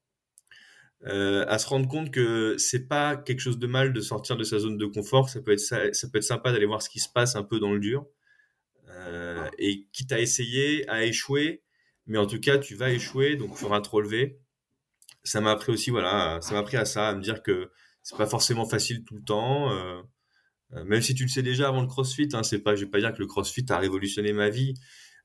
[1.06, 4.44] euh, à se rendre compte que c'est pas quelque chose de mal de sortir de
[4.44, 5.30] sa zone de confort.
[5.30, 5.78] Ça peut être ça,
[6.12, 8.08] peut être sympa d'aller voir ce qui se passe un peu dans le dur.
[8.90, 11.63] Euh, et quitte à essayer, à échouer,
[12.08, 14.40] mais en tout cas tu vas échouer, donc il faudra te relever.
[15.24, 17.72] Ça m'a appris aussi, voilà, ça m'a appris à ça, à me dire que
[18.04, 19.72] c'est pas forcément facile tout le temps.
[19.72, 20.02] Euh,
[20.86, 23.14] même si tu le sais déjà avant le CrossFit, hein, c'est pas, vais pas dire
[23.14, 24.74] que le CrossFit a révolutionné ma vie,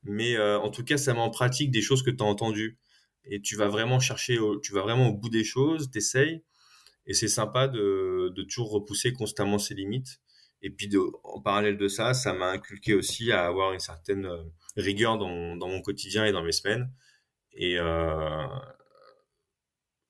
[0.03, 2.77] mais en tout cas ça met en pratique des choses que tu as entendues
[3.25, 6.43] et tu vas vraiment chercher, tu vas vraiment au bout des choses, t'essayes,
[7.05, 10.19] et c'est sympa de, toujours repousser constamment ses limites.
[10.61, 14.25] Et puis de, en parallèle de ça, ça m'a inculqué aussi à avoir une certaine
[14.25, 14.43] euh,
[14.75, 16.91] rigueur dans, dans mon quotidien et dans mes semaines.
[17.53, 18.47] Et euh,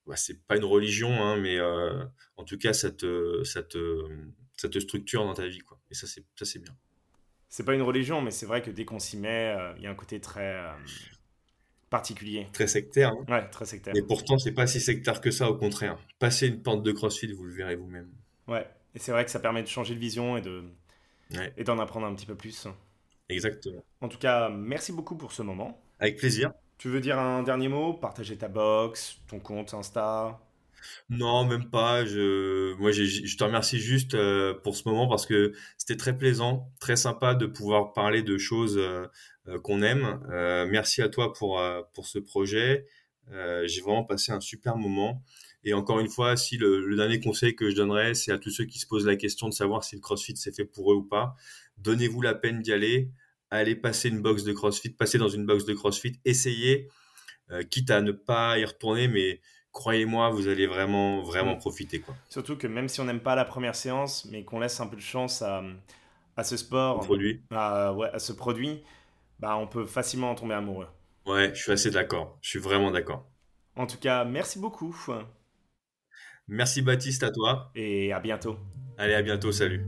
[0.08, 2.04] bah, c'est pas une religion, hein, mais euh,
[2.36, 3.78] en tout cas, ça te, ça, te,
[4.58, 5.60] ça te structure dans ta vie.
[5.60, 5.80] Quoi.
[5.92, 6.76] Et ça, c'est, ça, c'est bien.
[7.48, 9.88] C'est pas une religion, mais c'est vrai que dès qu'on s'y met, euh, il y
[9.88, 10.64] a un côté très
[11.90, 12.48] particulier.
[12.54, 13.12] Très sectaire.
[13.12, 13.26] Hein.
[13.28, 13.96] Ouais, très sectaire.
[13.96, 15.98] Et pourtant, c'est pas si sectaire que ça, au contraire.
[16.20, 18.12] Passez une pente de crossfit, vous le verrez vous-même.
[18.48, 18.68] Ouais,
[19.00, 20.62] et c'est vrai que ça permet de changer de vision et de
[21.58, 22.68] et d'en apprendre un petit peu plus.
[23.30, 23.82] Exactement.
[24.02, 25.82] En tout cas, merci beaucoup pour ce moment.
[26.00, 26.52] Avec plaisir.
[26.78, 27.94] Tu veux dire un dernier mot?
[27.94, 30.40] Partager ta box, ton compte Insta?
[31.10, 32.04] Non, même pas.
[32.06, 36.70] Je, moi, je te remercie juste euh, pour ce moment parce que c'était très plaisant,
[36.80, 39.08] très sympa de pouvoir parler de choses euh,
[39.48, 40.20] euh, qu'on aime.
[40.70, 41.62] merci à toi pour
[41.94, 42.86] pour ce projet.
[43.30, 45.24] J'ai vraiment passé un super moment.
[45.64, 48.66] Et encore une fois, si le, dernier conseil que je donnerais, c'est à tous ceux
[48.66, 51.04] qui se posent la question de savoir si le CrossFit c'est fait pour eux ou
[51.04, 51.36] pas,
[51.78, 53.10] donnez-vous la peine d'y aller.
[53.52, 56.88] Allez passer une box de CrossFit, passer dans une box de CrossFit, essayez,
[57.72, 59.42] quitte à ne pas y retourner, mais
[59.72, 61.60] croyez-moi, vous allez vraiment, vraiment mm.
[61.60, 62.00] profiter.
[62.00, 62.16] Quoi.
[62.30, 64.96] Surtout que même si on n'aime pas la première séance, mais qu'on laisse un peu
[64.96, 65.64] de chance à,
[66.36, 67.42] à ce sport, produit.
[67.52, 68.84] À, ouais, à ce produit,
[69.40, 70.88] bah, on peut facilement en tomber amoureux.
[71.26, 72.38] Ouais, je suis assez d'accord.
[72.42, 73.28] Je suis vraiment d'accord.
[73.76, 74.96] En tout cas, merci beaucoup.
[76.50, 77.72] Merci Baptiste à toi.
[77.76, 78.58] Et à bientôt.
[78.98, 79.52] Allez, à bientôt.
[79.52, 79.86] Salut.